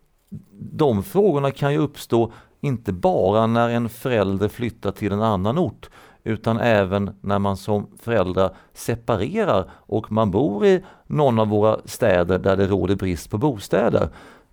de 0.53 1.03
frågorna 1.03 1.51
kan 1.51 1.73
ju 1.73 1.79
uppstå 1.79 2.33
inte 2.61 2.93
bara 2.93 3.47
när 3.47 3.69
en 3.69 3.89
förälder 3.89 4.49
flyttar 4.49 4.93
till 4.93 5.13
en 5.13 5.23
annan 5.23 5.59
ort 5.59 5.91
utan 6.25 6.61
även 6.61 7.11
när 7.21 7.39
man 7.39 7.57
som 7.57 7.87
föräldrar 7.99 8.57
separerar 8.73 9.71
och 9.73 10.13
man 10.13 10.31
bor 10.31 10.67
i 10.67 10.85
någon 11.07 11.39
av 11.39 11.49
våra 11.49 11.79
städer 11.85 12.39
där 12.39 12.57
det 12.57 12.67
råder 12.67 12.97
brist 12.97 13.31
på 13.31 13.39
bostäder. 13.39 14.09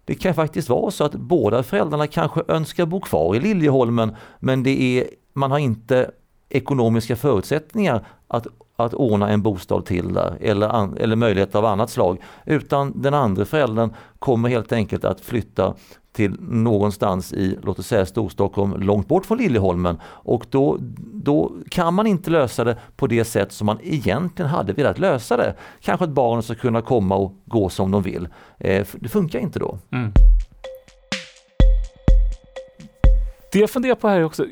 Det 0.05 0.15
kan 0.15 0.33
faktiskt 0.33 0.69
vara 0.69 0.91
så 0.91 1.03
att 1.03 1.15
båda 1.15 1.63
föräldrarna 1.63 2.07
kanske 2.07 2.41
önskar 2.47 2.85
bo 2.85 2.99
kvar 2.99 3.35
i 3.35 3.39
Liljeholmen 3.39 4.15
men 4.39 4.63
det 4.63 4.81
är, 4.81 5.07
man 5.33 5.51
har 5.51 5.59
inte 5.59 6.11
ekonomiska 6.51 7.15
förutsättningar 7.15 8.05
att, 8.27 8.47
att 8.75 8.93
ordna 8.93 9.29
en 9.29 9.41
bostad 9.41 9.85
till 9.85 10.13
där 10.13 10.37
eller, 10.41 10.69
an, 10.69 10.97
eller 10.97 11.15
möjligheter 11.15 11.59
av 11.59 11.65
annat 11.65 11.89
slag. 11.89 12.21
Utan 12.45 13.01
den 13.01 13.13
andra 13.13 13.45
föräldern 13.45 13.93
kommer 14.19 14.49
helt 14.49 14.71
enkelt 14.71 15.05
att 15.05 15.21
flytta 15.21 15.73
till 16.11 16.35
någonstans 16.41 17.33
i, 17.33 17.57
låt 17.63 17.79
oss 17.79 17.87
säga 17.87 18.05
Storstockholm, 18.05 18.81
långt 18.81 19.07
bort 19.07 19.25
från 19.25 19.37
Liljeholmen. 19.37 19.99
Och 20.03 20.45
då, 20.49 20.77
då 21.13 21.51
kan 21.69 21.93
man 21.93 22.07
inte 22.07 22.29
lösa 22.29 22.63
det 22.63 22.77
på 22.95 23.07
det 23.07 23.25
sätt 23.25 23.51
som 23.51 23.65
man 23.65 23.77
egentligen 23.83 24.51
hade 24.51 24.73
velat 24.73 24.99
lösa 24.99 25.37
det. 25.37 25.55
Kanske 25.81 26.03
att 26.03 26.11
barnen 26.11 26.43
ska 26.43 26.55
kunna 26.55 26.81
komma 26.81 27.15
och 27.15 27.33
gå 27.45 27.69
som 27.69 27.91
de 27.91 28.01
vill. 28.01 28.27
Eh, 28.57 28.87
det 28.93 29.09
funkar 29.09 29.39
inte 29.39 29.59
då. 29.59 29.77
Mm. 29.91 30.11
Det 33.51 33.59
jag 33.59 33.69
funderar 33.69 33.95
på 33.95 34.07
här 34.07 34.19
är 34.19 34.23
också, 34.23 34.45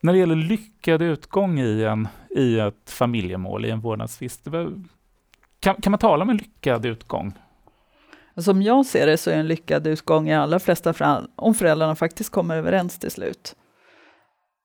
när 0.00 0.12
det 0.12 0.18
gäller 0.18 0.36
lyckad 0.36 1.02
utgång 1.02 1.60
i, 1.60 1.84
en, 1.84 2.08
i 2.30 2.58
ett 2.58 2.90
familjemål, 2.90 3.64
i 3.64 3.70
en 3.70 3.80
vårdnadstvist. 3.80 4.46
Kan, 5.60 5.74
kan 5.74 5.90
man 5.90 5.98
tala 5.98 6.22
om 6.22 6.30
en 6.30 6.36
lyckad 6.36 6.86
utgång? 6.86 7.32
Som 8.36 8.62
jag 8.62 8.86
ser 8.86 9.06
det 9.06 9.16
så 9.16 9.30
är 9.30 9.34
en 9.34 9.48
lyckad 9.48 9.86
utgång 9.86 10.28
i 10.28 10.34
allra 10.34 10.58
flesta 10.58 10.92
fall 10.92 11.28
om 11.36 11.54
föräldrarna 11.54 11.94
faktiskt 11.94 12.30
kommer 12.30 12.56
överens 12.56 12.98
till 12.98 13.10
slut. 13.10 13.56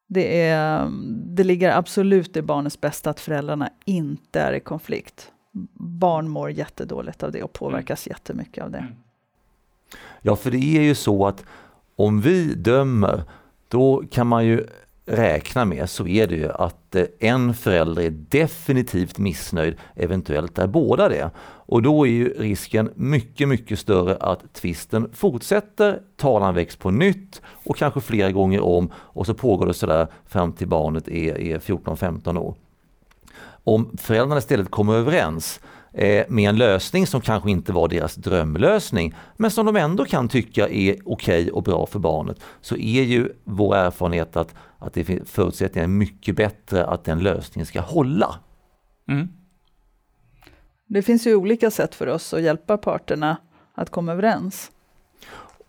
Det, 0.07 0.41
är, 0.41 0.91
det 1.35 1.43
ligger 1.43 1.77
absolut 1.77 2.37
i 2.37 2.41
barnets 2.41 2.81
bästa 2.81 3.09
att 3.09 3.19
föräldrarna 3.19 3.69
inte 3.85 4.39
är 4.39 4.53
i 4.53 4.59
konflikt. 4.59 5.31
Barn 5.73 6.29
mår 6.29 6.51
jättedåligt 6.51 7.23
av 7.23 7.31
det 7.31 7.43
och 7.43 7.53
påverkas 7.53 8.07
mm. 8.07 8.15
jättemycket 8.15 8.63
av 8.63 8.71
det. 8.71 8.87
Ja, 10.21 10.35
för 10.35 10.51
det 10.51 10.77
är 10.77 10.81
ju 10.81 10.95
så 10.95 11.27
att 11.27 11.45
om 11.95 12.21
vi 12.21 12.53
dömer, 12.53 13.23
då 13.67 14.03
kan 14.11 14.27
man 14.27 14.45
ju 14.45 14.67
räkna 15.07 15.65
med 15.65 15.89
så 15.89 16.07
är 16.07 16.27
det 16.27 16.35
ju 16.35 16.51
att 16.51 16.95
eh, 16.95 17.03
en 17.19 17.53
förälder 17.53 18.03
är 18.03 18.09
definitivt 18.09 19.17
missnöjd, 19.17 19.75
eventuellt 19.95 20.59
är 20.59 20.67
båda 20.67 21.09
det. 21.09 21.29
Och 21.39 21.81
då 21.81 22.07
är 22.07 22.11
ju 22.11 22.29
risken 22.29 22.89
mycket, 22.95 23.47
mycket 23.47 23.79
större 23.79 24.15
att 24.15 24.53
tvisten 24.53 25.09
fortsätter, 25.13 26.01
talan 26.15 26.55
väcks 26.55 26.75
på 26.75 26.91
nytt 26.91 27.41
och 27.65 27.77
kanske 27.77 28.01
flera 28.01 28.31
gånger 28.31 28.61
om 28.61 28.91
och 28.95 29.25
så 29.25 29.33
pågår 29.33 29.65
det 29.65 29.73
sådär 29.73 30.07
fram 30.25 30.53
till 30.53 30.67
barnet 30.67 31.07
är, 31.07 31.37
är 31.37 31.59
14-15 31.59 32.37
år. 32.37 32.55
Om 33.63 33.97
föräldrarna 33.97 34.37
istället 34.37 34.71
kommer 34.71 34.93
överens 34.93 35.59
med 36.27 36.49
en 36.49 36.57
lösning 36.57 37.07
som 37.07 37.21
kanske 37.21 37.51
inte 37.51 37.73
var 37.73 37.87
deras 37.87 38.15
drömlösning 38.15 39.15
men 39.37 39.51
som 39.51 39.65
de 39.65 39.75
ändå 39.75 40.05
kan 40.05 40.29
tycka 40.29 40.69
är 40.69 40.95
okej 41.05 41.41
okay 41.41 41.51
och 41.51 41.63
bra 41.63 41.85
för 41.85 41.99
barnet 41.99 42.39
så 42.61 42.75
är 42.75 43.03
ju 43.03 43.33
vår 43.43 43.75
erfarenhet 43.75 44.37
att, 44.37 44.55
att 44.79 44.93
det 44.93 45.03
finns 45.03 45.29
förutsättningar 45.31 45.87
mycket 45.87 46.35
bättre 46.35 46.85
att 46.85 47.03
den 47.03 47.19
lösningen 47.19 47.65
ska 47.65 47.81
hålla. 47.81 48.39
Mm. 49.09 49.27
Det 50.87 51.01
finns 51.01 51.27
ju 51.27 51.35
olika 51.35 51.71
sätt 51.71 51.95
för 51.95 52.07
oss 52.07 52.33
att 52.33 52.41
hjälpa 52.41 52.77
parterna 52.77 53.37
att 53.73 53.89
komma 53.89 54.11
överens. 54.11 54.71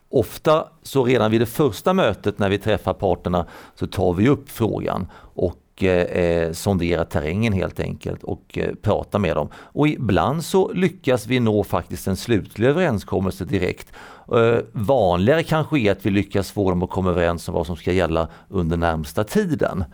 Ofta 0.08 0.68
så 0.82 1.04
redan 1.04 1.30
vid 1.30 1.40
det 1.40 1.46
första 1.46 1.94
mötet 1.94 2.38
när 2.38 2.50
vi 2.50 2.58
träffar 2.58 2.94
parterna 2.94 3.46
så 3.74 3.86
tar 3.86 4.14
vi 4.14 4.28
upp 4.28 4.50
frågan 4.50 5.06
och 5.34 5.56
Eh, 5.82 6.02
eh, 6.02 6.52
sondera 6.52 7.04
terrängen 7.04 7.52
helt 7.52 7.80
enkelt 7.80 8.22
och 8.22 8.58
eh, 8.58 8.74
prata 8.82 9.18
med 9.18 9.36
dem. 9.36 9.48
Och 9.54 9.88
ibland 9.88 10.44
så 10.44 10.72
lyckas 10.72 11.26
vi 11.26 11.40
nå 11.40 11.64
faktiskt 11.64 12.06
en 12.06 12.16
slutlig 12.16 12.68
överenskommelse 12.68 13.44
direkt. 13.44 13.92
Eh, 14.32 14.58
vanligare 14.72 15.42
kanske 15.42 15.78
är 15.78 15.92
att 15.92 16.06
vi 16.06 16.10
lyckas 16.10 16.50
få 16.50 16.70
dem 16.70 16.82
att 16.82 16.90
komma 16.90 17.10
överens 17.10 17.48
om 17.48 17.54
vad 17.54 17.66
som 17.66 17.76
ska 17.76 17.92
gälla 17.92 18.28
under 18.48 18.76
närmsta 18.76 19.24
tiden. 19.24 19.84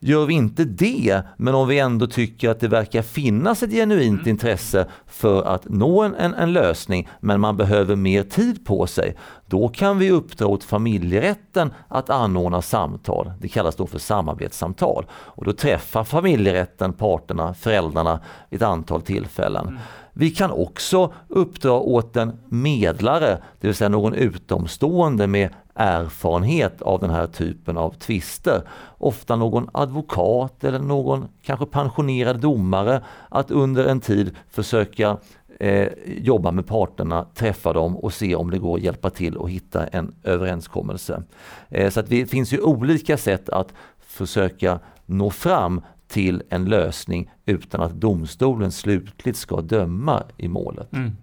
Gör 0.00 0.26
vi 0.26 0.34
inte 0.34 0.64
det, 0.64 1.22
men 1.36 1.54
om 1.54 1.68
vi 1.68 1.78
ändå 1.78 2.06
tycker 2.06 2.50
att 2.50 2.60
det 2.60 2.68
verkar 2.68 3.02
finnas 3.02 3.62
ett 3.62 3.70
genuint 3.70 4.20
mm. 4.20 4.28
intresse 4.28 4.86
för 5.06 5.42
att 5.42 5.68
nå 5.68 6.02
en, 6.02 6.14
en, 6.14 6.34
en, 6.34 6.52
lösning, 6.52 7.08
men 7.20 7.40
man 7.40 7.56
behöver 7.56 7.96
mer 7.96 8.22
tid 8.22 8.66
på 8.66 8.86
sig, 8.86 9.16
då 9.46 9.68
kan 9.68 9.98
vi 9.98 10.10
uppdra 10.10 10.46
åt 10.46 10.64
familjerätten 10.64 11.72
att 11.88 12.10
anordna 12.10 12.62
samtal. 12.62 13.32
Det 13.40 13.48
kallas 13.48 13.76
då 13.76 13.86
för 13.86 13.98
samarbetssamtal. 13.98 15.06
Och 15.12 15.44
då 15.44 15.52
träffar 15.52 16.04
familjerätten 16.04 16.92
parterna, 16.92 17.54
föräldrarna, 17.54 18.20
vid 18.50 18.62
ett 18.62 18.68
antal 18.68 19.02
tillfällen. 19.02 19.68
Mm. 19.68 19.80
Vi 20.18 20.30
kan 20.30 20.50
också 20.50 21.12
uppdra 21.28 21.72
åt 21.72 22.16
en 22.16 22.32
medlare, 22.48 23.38
det 23.60 23.66
vill 23.68 23.74
säga 23.74 23.88
någon 23.88 24.14
utomstående 24.14 25.26
med 25.26 25.50
erfarenhet 25.74 26.82
av 26.82 27.00
den 27.00 27.10
här 27.10 27.26
typen 27.26 27.76
av 27.76 27.90
tvister. 27.90 28.62
Ofta 28.98 29.36
någon 29.36 29.70
advokat 29.72 30.64
eller 30.64 30.78
någon 30.78 31.28
kanske 31.42 31.66
pensionerad 31.66 32.40
domare 32.40 33.02
att 33.28 33.50
under 33.50 33.84
en 33.84 34.00
tid 34.00 34.36
försöka 34.50 35.16
eh, 35.60 35.88
jobba 36.06 36.50
med 36.50 36.66
parterna, 36.66 37.26
träffa 37.34 37.72
dem 37.72 37.96
och 37.96 38.12
se 38.12 38.34
om 38.34 38.50
det 38.50 38.58
går 38.58 38.76
att 38.76 38.82
hjälpa 38.82 39.10
till 39.10 39.36
och 39.36 39.50
hitta 39.50 39.86
en 39.86 40.14
överenskommelse. 40.22 41.22
Eh, 41.68 41.90
så 41.90 42.00
att 42.00 42.08
det 42.08 42.26
finns 42.26 42.52
ju 42.52 42.60
olika 42.60 43.16
sätt 43.16 43.48
att 43.48 43.72
försöka 44.00 44.78
nå 45.06 45.30
fram 45.30 45.80
till 46.08 46.42
en 46.48 46.64
lösning 46.64 47.30
utan 47.46 47.80
att 47.80 47.92
domstolen 47.92 48.72
slutligt 48.72 49.38
ska 49.38 49.60
döma 49.60 50.22
i 50.36 50.48
målet. 50.48 50.92
Mm. 50.92 51.16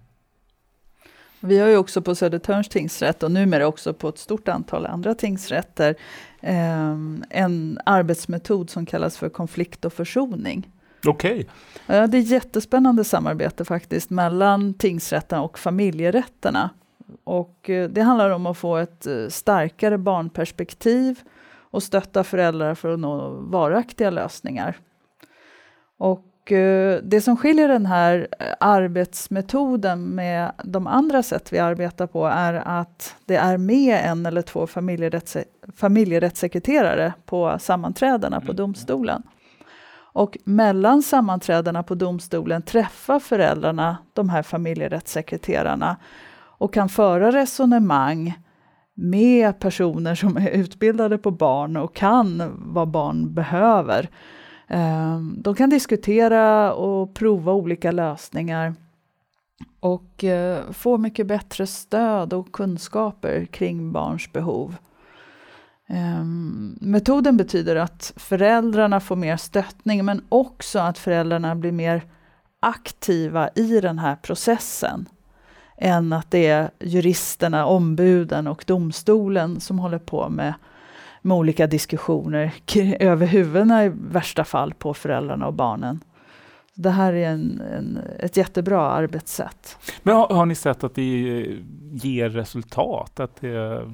Vi 1.40 1.58
har 1.58 1.68
ju 1.68 1.76
också 1.76 2.02
på 2.02 2.14
Södertörns 2.14 2.68
tingsrätt 2.68 3.22
och 3.22 3.30
numera 3.30 3.66
också 3.66 3.94
på 3.94 4.08
ett 4.08 4.18
stort 4.18 4.48
antal 4.48 4.86
andra 4.86 5.14
tingsrätter 5.14 5.94
eh, 6.40 6.96
en 7.30 7.78
arbetsmetod 7.84 8.70
som 8.70 8.86
kallas 8.86 9.16
för 9.16 9.28
konflikt 9.28 9.84
och 9.84 9.92
försoning. 9.92 10.70
Okej. 11.06 11.46
Okay. 11.86 12.06
Det 12.06 12.18
är 12.18 12.22
jättespännande 12.22 13.04
samarbete 13.04 13.64
faktiskt 13.64 14.10
mellan 14.10 14.74
tingsrätterna 14.74 15.42
och 15.42 15.58
familjerätterna. 15.58 16.70
Och 17.24 17.70
eh, 17.70 17.88
det 17.88 18.02
handlar 18.02 18.30
om 18.30 18.46
att 18.46 18.58
få 18.58 18.76
ett 18.76 19.06
eh, 19.06 19.28
starkare 19.28 19.98
barnperspektiv 19.98 21.20
och 21.74 21.82
stötta 21.82 22.24
föräldrar 22.24 22.74
för 22.74 22.88
att 22.88 22.98
nå 22.98 23.28
varaktiga 23.28 24.10
lösningar. 24.10 24.76
Och 25.98 26.52
eh, 26.52 27.00
det 27.02 27.20
som 27.20 27.36
skiljer 27.36 27.68
den 27.68 27.86
här 27.86 28.28
arbetsmetoden 28.60 30.08
med 30.14 30.52
de 30.64 30.86
andra 30.86 31.22
sätt 31.22 31.52
vi 31.52 31.58
arbetar 31.58 32.06
på 32.06 32.26
är 32.26 32.54
att 32.54 33.16
det 33.24 33.36
är 33.36 33.56
med 33.58 34.00
en 34.04 34.26
eller 34.26 34.42
två 34.42 34.66
familjerätts 34.66 35.36
familjerättssekreterare 35.76 37.12
på 37.26 37.56
sammanträdena 37.60 38.40
på 38.40 38.44
mm. 38.44 38.56
domstolen. 38.56 39.22
Och 39.96 40.38
mellan 40.44 41.02
sammanträdena 41.02 41.82
på 41.82 41.94
domstolen 41.94 42.62
träffar 42.62 43.18
föräldrarna 43.18 43.96
de 44.12 44.28
här 44.28 44.42
familjerättssekreterarna 44.42 45.96
och 46.36 46.74
kan 46.74 46.88
föra 46.88 47.32
resonemang 47.32 48.43
med 48.94 49.58
personer 49.58 50.14
som 50.14 50.36
är 50.36 50.50
utbildade 50.50 51.18
på 51.18 51.30
barn 51.30 51.76
och 51.76 51.94
kan 51.94 52.52
vad 52.56 52.88
barn 52.88 53.34
behöver. 53.34 54.08
Eh, 54.68 55.20
de 55.20 55.54
kan 55.54 55.70
diskutera 55.70 56.74
och 56.74 57.14
prova 57.14 57.52
olika 57.52 57.92
lösningar 57.92 58.74
och 59.80 60.24
eh, 60.24 60.70
få 60.72 60.98
mycket 60.98 61.26
bättre 61.26 61.66
stöd 61.66 62.32
och 62.32 62.52
kunskaper 62.52 63.44
kring 63.44 63.92
barns 63.92 64.32
behov. 64.32 64.76
Eh, 65.88 66.24
metoden 66.80 67.36
betyder 67.36 67.76
att 67.76 68.12
föräldrarna 68.16 69.00
får 69.00 69.16
mer 69.16 69.36
stöttning 69.36 70.04
men 70.04 70.24
också 70.28 70.78
att 70.78 70.98
föräldrarna 70.98 71.54
blir 71.54 71.72
mer 71.72 72.02
aktiva 72.60 73.48
i 73.54 73.80
den 73.80 73.98
här 73.98 74.16
processen 74.16 75.08
än 75.84 76.12
att 76.12 76.30
det 76.30 76.46
är 76.46 76.70
juristerna, 76.80 77.66
ombuden 77.66 78.46
och 78.46 78.64
domstolen 78.66 79.60
som 79.60 79.78
håller 79.78 79.98
på 79.98 80.28
med, 80.28 80.54
med 81.22 81.36
olika 81.36 81.66
diskussioner 81.66 82.52
över 83.00 83.26
huvudena 83.26 83.84
i 83.84 83.92
värsta 83.94 84.44
fall 84.44 84.74
på 84.74 84.94
föräldrarna 84.94 85.46
och 85.46 85.54
barnen. 85.54 86.00
Det 86.74 86.90
här 86.90 87.12
är 87.12 87.28
en, 87.28 87.62
en, 87.76 87.98
ett 88.18 88.36
jättebra 88.36 88.90
arbetssätt. 88.90 89.76
Men 90.02 90.16
har, 90.16 90.28
har, 90.28 90.46
ni 90.46 90.54
sett 90.54 90.84
att 90.84 90.94
det 90.94 91.02
ger 91.92 92.28
resultat? 92.28 93.20
Att 93.20 93.40
det 93.40 93.90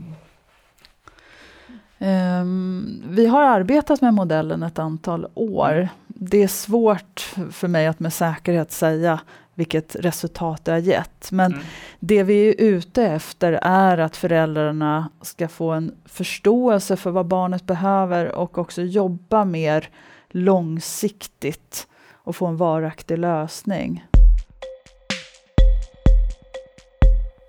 Um, 2.02 3.02
vi 3.08 3.26
har 3.26 3.42
arbetat 3.42 4.00
med 4.00 4.14
modellen 4.14 4.62
ett 4.62 4.78
antal 4.78 5.26
år. 5.34 5.72
Mm. 5.72 5.88
Det 6.06 6.42
är 6.42 6.48
svårt 6.48 7.34
för 7.50 7.68
mig 7.68 7.86
att 7.86 8.00
med 8.00 8.12
säkerhet 8.12 8.72
säga 8.72 9.20
vilket 9.60 9.96
resultat 9.96 10.64
det 10.64 10.72
har 10.72 10.78
gett. 10.78 11.32
Men 11.32 11.52
mm. 11.52 11.64
det 12.00 12.22
vi 12.22 12.48
är 12.48 12.54
ute 12.60 13.04
efter 13.04 13.52
är 13.62 13.98
att 13.98 14.16
föräldrarna 14.16 15.10
ska 15.22 15.48
få 15.48 15.70
en 15.70 15.94
förståelse 16.04 16.96
för 16.96 17.10
vad 17.10 17.26
barnet 17.26 17.66
behöver 17.66 18.34
och 18.34 18.58
också 18.58 18.82
jobba 18.82 19.44
mer 19.44 19.88
långsiktigt 20.28 21.88
och 22.12 22.36
få 22.36 22.46
en 22.46 22.56
varaktig 22.56 23.18
lösning. 23.18 24.04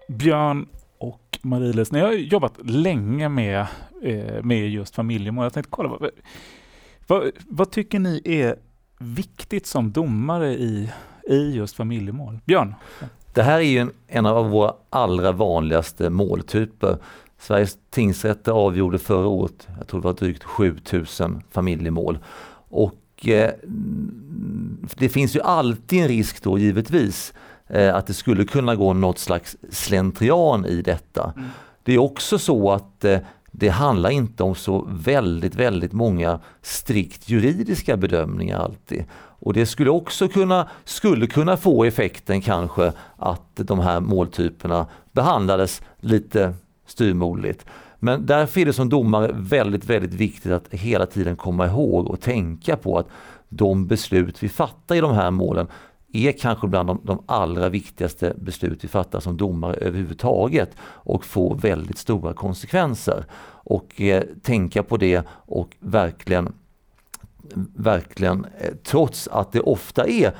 Björn 0.07 0.67
och 0.97 1.39
Marie-Lis, 1.41 1.91
ni 1.91 1.99
har 1.99 2.11
jobbat 2.11 2.53
länge 2.63 3.29
med 3.29 3.67
eh, 4.03 4.43
med 4.43 4.69
just 4.69 4.95
familjemål. 4.95 5.45
Jag 5.45 5.53
tänkte 5.53 5.71
kolla, 5.71 5.89
vad, 5.89 6.09
vad, 7.07 7.31
vad, 7.47 7.71
tycker 7.71 7.99
ni 7.99 8.21
är 8.25 8.55
viktigt 8.99 9.67
som 9.67 9.91
domare 9.91 10.53
i, 10.53 10.91
i 11.31 11.51
just 11.55 11.75
familjemål? 11.75 12.39
Björn? 12.45 12.75
Det 13.33 13.43
här 13.43 13.57
är 13.57 13.61
ju 13.61 13.77
en, 13.77 13.91
en 14.07 14.25
av 14.25 14.49
våra 14.49 14.73
allra 14.89 15.31
vanligaste 15.31 16.09
måltyper. 16.09 16.97
Sveriges 17.39 17.77
tingsrätter 17.89 18.51
avgjorde 18.51 18.99
förra 18.99 19.27
året, 19.27 19.67
jag 19.77 19.87
tror 19.87 20.01
det 20.01 20.07
var 20.07 20.13
drygt 20.13 20.43
7000 20.43 21.43
familjemål. 21.51 22.19
Och 22.69 23.27
eh, 23.27 23.51
det 24.97 25.09
finns 25.09 25.35
ju 25.35 25.41
alltid 25.41 26.01
en 26.01 26.07
risk 26.07 26.43
då 26.43 26.57
givetvis 26.57 27.33
eh, 27.67 27.95
att 27.95 28.07
det 28.07 28.13
skulle 28.13 28.45
kunna 28.45 28.75
gå 28.75 28.93
något 28.93 29.19
slags 29.19 29.57
slentrian 29.69 30.65
i 30.65 30.81
detta. 30.81 31.33
Mm. 31.35 31.49
Det 31.83 31.93
är 31.93 31.97
också 31.97 32.39
så 32.39 32.71
att 32.71 33.05
eh, 33.05 33.19
det 33.51 33.69
handlar 33.69 34.09
inte 34.09 34.43
om 34.43 34.55
så 34.55 34.87
väldigt, 34.91 35.55
väldigt 35.55 35.93
många 35.93 36.39
strikt 36.61 37.29
juridiska 37.29 37.97
bedömningar 37.97 38.59
alltid. 38.59 39.03
Och 39.41 39.53
det 39.53 39.65
skulle 39.65 39.89
också 39.89 40.27
kunna, 40.27 40.69
skulle 40.85 41.27
kunna 41.27 41.57
få 41.57 41.83
effekten 41.83 42.41
kanske 42.41 42.93
att 43.17 43.55
de 43.55 43.79
här 43.79 43.99
måltyperna 43.99 44.85
behandlades 45.11 45.81
lite 45.99 46.53
styrmodligt. 46.85 47.65
Men 47.99 48.25
därför 48.25 48.61
är 48.61 48.65
det 48.65 48.73
som 48.73 48.89
domare 48.89 49.31
väldigt, 49.33 49.85
väldigt 49.85 50.13
viktigt 50.13 50.51
att 50.51 50.67
hela 50.71 51.05
tiden 51.05 51.35
komma 51.35 51.67
ihåg 51.67 52.09
och 52.09 52.21
tänka 52.21 52.75
på 52.75 52.97
att 52.97 53.07
de 53.49 53.87
beslut 53.87 54.43
vi 54.43 54.49
fattar 54.49 54.95
i 54.95 55.01
de 55.01 55.13
här 55.13 55.31
målen 55.31 55.67
är 56.13 56.31
kanske 56.31 56.67
bland 56.67 56.89
de, 56.89 57.01
de 57.03 57.23
allra 57.25 57.69
viktigaste 57.69 58.33
beslut 58.37 58.83
vi 58.83 58.87
fattar 58.87 59.19
som 59.19 59.37
domare 59.37 59.73
överhuvudtaget 59.73 60.75
och 60.81 61.25
får 61.25 61.55
väldigt 61.55 61.97
stora 61.97 62.33
konsekvenser. 62.33 63.25
Och 63.63 64.01
eh, 64.01 64.23
tänka 64.41 64.83
på 64.83 64.97
det 64.97 65.25
och 65.29 65.75
verkligen, 65.79 66.53
verkligen 67.75 68.45
eh, 68.45 68.73
trots 68.83 69.27
att 69.27 69.51
det 69.51 69.61
ofta 69.61 70.07
är 70.07 70.33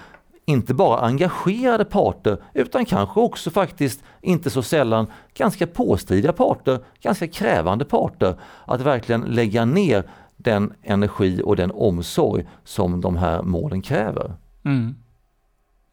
inte 0.46 0.74
bara 0.74 1.00
engagerade 1.00 1.86
parter 1.86 2.38
utan 2.54 2.86
kanske 2.86 3.20
också 3.20 3.52
faktiskt 3.52 4.04
inte 4.22 4.50
så 4.50 4.62
sällan 4.62 5.08
ganska 5.34 5.68
påstridiga 5.68 6.34
parter, 6.34 6.80
ganska 7.02 7.28
krävande 7.28 7.86
parter, 7.86 8.36
att 8.66 8.82
verkligen 8.82 9.22
lägga 9.22 9.66
ner 9.66 10.04
den 10.38 10.74
energi 10.84 11.42
och 11.46 11.56
den 11.56 11.72
omsorg 11.72 12.48
som 12.64 13.02
de 13.02 13.16
här 13.16 13.42
målen 13.42 13.82
kräver. 13.82 14.34
Mm. 14.64 14.96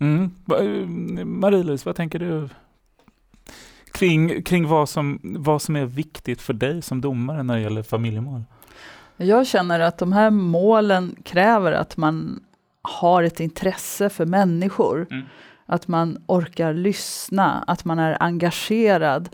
Mm. 0.00 0.30
Eh, 0.50 1.24
Marie-Louise, 1.24 1.86
vad 1.86 1.96
tänker 1.96 2.18
du 2.18 2.48
kring, 3.92 4.42
kring 4.42 4.68
vad, 4.68 4.88
som, 4.88 5.20
vad 5.22 5.62
som 5.62 5.76
är 5.76 5.84
viktigt 5.84 6.40
för 6.40 6.52
dig 6.52 6.82
som 6.82 7.00
domare 7.00 7.42
när 7.42 7.56
det 7.56 7.60
gäller 7.60 7.82
familjemål? 7.82 8.42
Jag 9.20 9.46
känner 9.46 9.80
att 9.80 9.98
de 9.98 10.12
här 10.12 10.30
målen 10.30 11.16
kräver 11.24 11.72
att 11.72 11.96
man 11.96 12.40
har 12.82 13.22
ett 13.22 13.40
intresse 13.40 14.08
för 14.08 14.26
människor. 14.26 15.06
Mm. 15.10 15.24
Att 15.66 15.88
man 15.88 16.24
orkar 16.26 16.74
lyssna, 16.74 17.64
att 17.66 17.84
man 17.84 17.98
är 17.98 18.22
engagerad 18.22 19.28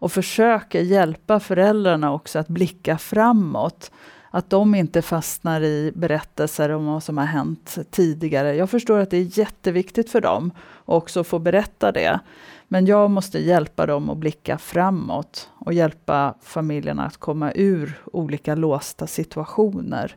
och 0.00 0.12
försöker 0.12 0.80
hjälpa 0.80 1.40
föräldrarna 1.40 2.12
också 2.12 2.38
att 2.38 2.48
blicka 2.48 2.98
framåt. 2.98 3.90
Att 4.30 4.50
de 4.50 4.74
inte 4.74 5.02
fastnar 5.02 5.60
i 5.60 5.92
berättelser 5.94 6.70
om 6.70 6.86
vad 6.86 7.02
som 7.02 7.18
har 7.18 7.24
hänt 7.24 7.78
tidigare. 7.90 8.56
Jag 8.56 8.70
förstår 8.70 8.98
att 8.98 9.10
det 9.10 9.16
är 9.16 9.38
jätteviktigt 9.38 10.10
för 10.10 10.20
dem 10.20 10.50
att 10.84 10.94
också 10.94 11.24
få 11.24 11.38
berätta 11.38 11.92
det. 11.92 12.20
Men 12.68 12.86
jag 12.86 13.10
måste 13.10 13.38
hjälpa 13.38 13.86
dem 13.86 14.10
att 14.10 14.16
blicka 14.16 14.58
framåt 14.58 15.50
och 15.58 15.72
hjälpa 15.72 16.34
familjerna 16.42 17.06
att 17.06 17.16
komma 17.16 17.52
ur 17.54 18.02
olika 18.12 18.54
låsta 18.54 19.06
situationer. 19.06 20.16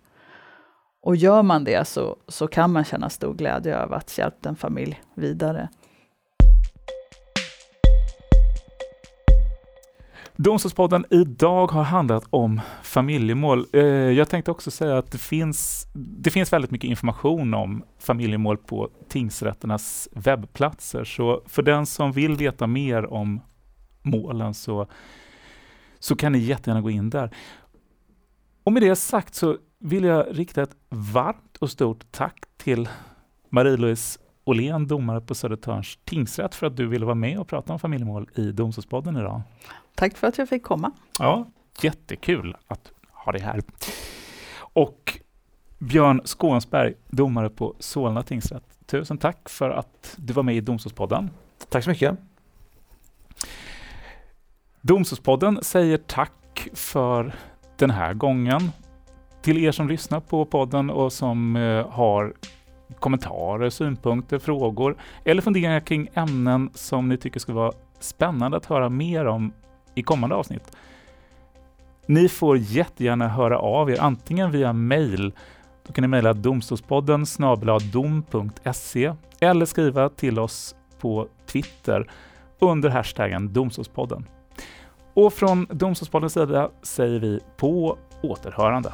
Och 1.02 1.16
gör 1.16 1.44
man 1.44 1.64
det 1.64 1.88
så, 1.88 2.18
så 2.28 2.48
kan 2.48 2.72
man 2.72 2.84
känna 2.84 3.10
stor 3.10 3.34
glädje 3.34 3.78
över 3.78 3.96
att 3.96 4.18
hjälpa 4.18 4.50
en 4.50 4.56
familj 4.56 5.02
vidare. 5.14 5.70
Domstolspodden 10.38 11.06
idag 11.10 11.72
har 11.72 11.84
handlat 11.84 12.24
om 12.30 12.62
familjemål. 12.84 13.66
Eh, 13.74 13.84
jag 13.86 14.30
tänkte 14.30 14.52
också 14.52 14.72
säga 14.72 14.98
att 14.98 15.12
det 15.12 15.18
finns, 15.18 15.88
det 15.94 16.32
finns 16.32 16.54
väldigt 16.54 16.72
mycket 16.72 16.90
information 16.90 17.54
om 17.54 17.84
familjemål 18.00 18.58
på 18.58 18.90
tingsrätternas 19.10 20.10
webbplatser. 20.12 21.04
Så 21.04 21.42
för 21.46 21.62
den 21.62 21.86
som 21.86 22.12
vill 22.12 22.36
veta 22.36 22.68
mer 22.68 23.14
om 23.14 23.42
målen 24.02 24.54
så, 24.54 24.88
så 26.00 26.16
kan 26.16 26.32
ni 26.32 26.40
jättegärna 26.40 26.82
gå 26.82 26.90
in 26.90 27.10
där. 27.10 27.36
Och 28.64 28.72
med 28.72 28.82
det 28.82 28.96
sagt 28.96 29.36
så 29.36 29.58
vill 29.80 30.04
jag 30.04 30.26
rikta 30.32 30.62
ett 30.62 30.76
varmt 30.90 31.58
och 31.60 31.70
stort 31.70 32.06
tack 32.12 32.46
till 32.58 32.90
Marie-Louise 33.50 34.20
Åhlén, 34.46 34.88
domare 34.88 35.22
på 35.22 35.36
Södertörns 35.36 36.00
tingsrätt, 36.06 36.56
för 36.56 36.68
att 36.68 36.78
du 36.78 36.88
ville 36.88 37.06
vara 37.06 37.16
med 37.16 37.40
och 37.40 37.48
prata 37.48 37.74
om 37.74 37.80
familjemål 37.80 38.30
i 38.36 38.52
Domstolspodden 38.52 39.18
idag. 39.18 39.42
Tack 39.96 40.18
för 40.18 40.28
att 40.28 40.38
jag 40.38 40.50
fick 40.50 40.64
komma. 40.64 40.92
Ja, 41.20 41.48
jättekul 41.82 42.56
att 42.68 42.92
ha 43.12 43.32
dig 43.32 43.42
här. 43.42 43.62
Och 44.58 45.20
Björn 45.80 46.22
Skånsberg, 46.26 46.94
domare 47.08 47.50
på 47.50 47.76
Solna 47.80 48.24
tingsrätt. 48.24 48.64
Tusen 48.86 49.18
tack 49.18 49.50
för 49.50 49.70
att 49.70 50.16
du 50.18 50.34
var 50.34 50.44
med 50.44 50.56
i 50.56 50.62
Domstolspodden. 50.62 51.30
Tack 51.70 51.84
så 51.84 51.90
mycket. 51.90 52.18
Domstolspodden 54.82 55.60
säger 55.62 55.98
tack 55.98 56.68
för 56.74 57.36
den 57.78 57.90
här 57.90 58.14
gången. 58.14 58.72
Till 59.42 59.58
er 59.58 59.72
som 59.72 59.88
lyssnar 59.88 60.20
på 60.20 60.46
podden 60.46 60.90
och 60.90 61.14
som 61.14 61.56
eh, 61.56 61.90
har 61.90 62.34
kommentarer, 63.00 63.70
synpunkter, 63.70 64.40
frågor 64.40 64.98
eller 65.26 65.42
funderingar 65.42 65.80
kring 65.80 66.10
ämnen 66.14 66.70
som 66.74 67.10
ni 67.10 67.18
tycker 67.18 67.40
skulle 67.40 67.56
vara 67.56 67.74
spännande 68.00 68.58
att 68.58 68.66
höra 68.66 68.90
mer 68.90 69.26
om 69.26 69.54
i 69.96 70.04
kommande 70.04 70.36
avsnitt. 70.36 70.78
Ni 72.06 72.30
får 72.30 72.58
jättegärna 72.58 73.28
höra 73.28 73.60
av 73.60 73.92
er, 73.92 74.02
antingen 74.02 74.52
via 74.52 74.74
mail, 74.74 75.34
då 75.88 75.94
kan 75.94 76.02
ni 76.02 76.08
mejla 76.08 76.34
domstolspodden 76.34 77.26
dom.se 77.92 79.14
eller 79.40 79.66
skriva 79.66 80.10
till 80.10 80.40
oss 80.40 80.76
på 81.00 81.28
Twitter 81.46 82.10
under 82.60 82.90
hashtaggen 82.90 83.54
Domstolspodden. 83.54 84.26
Och 85.14 85.34
från 85.34 85.68
Domstolspoddens 85.70 86.34
sida 86.34 86.70
säger 86.82 87.20
vi 87.20 87.40
på 87.58 87.98
återhörande. 88.22 88.94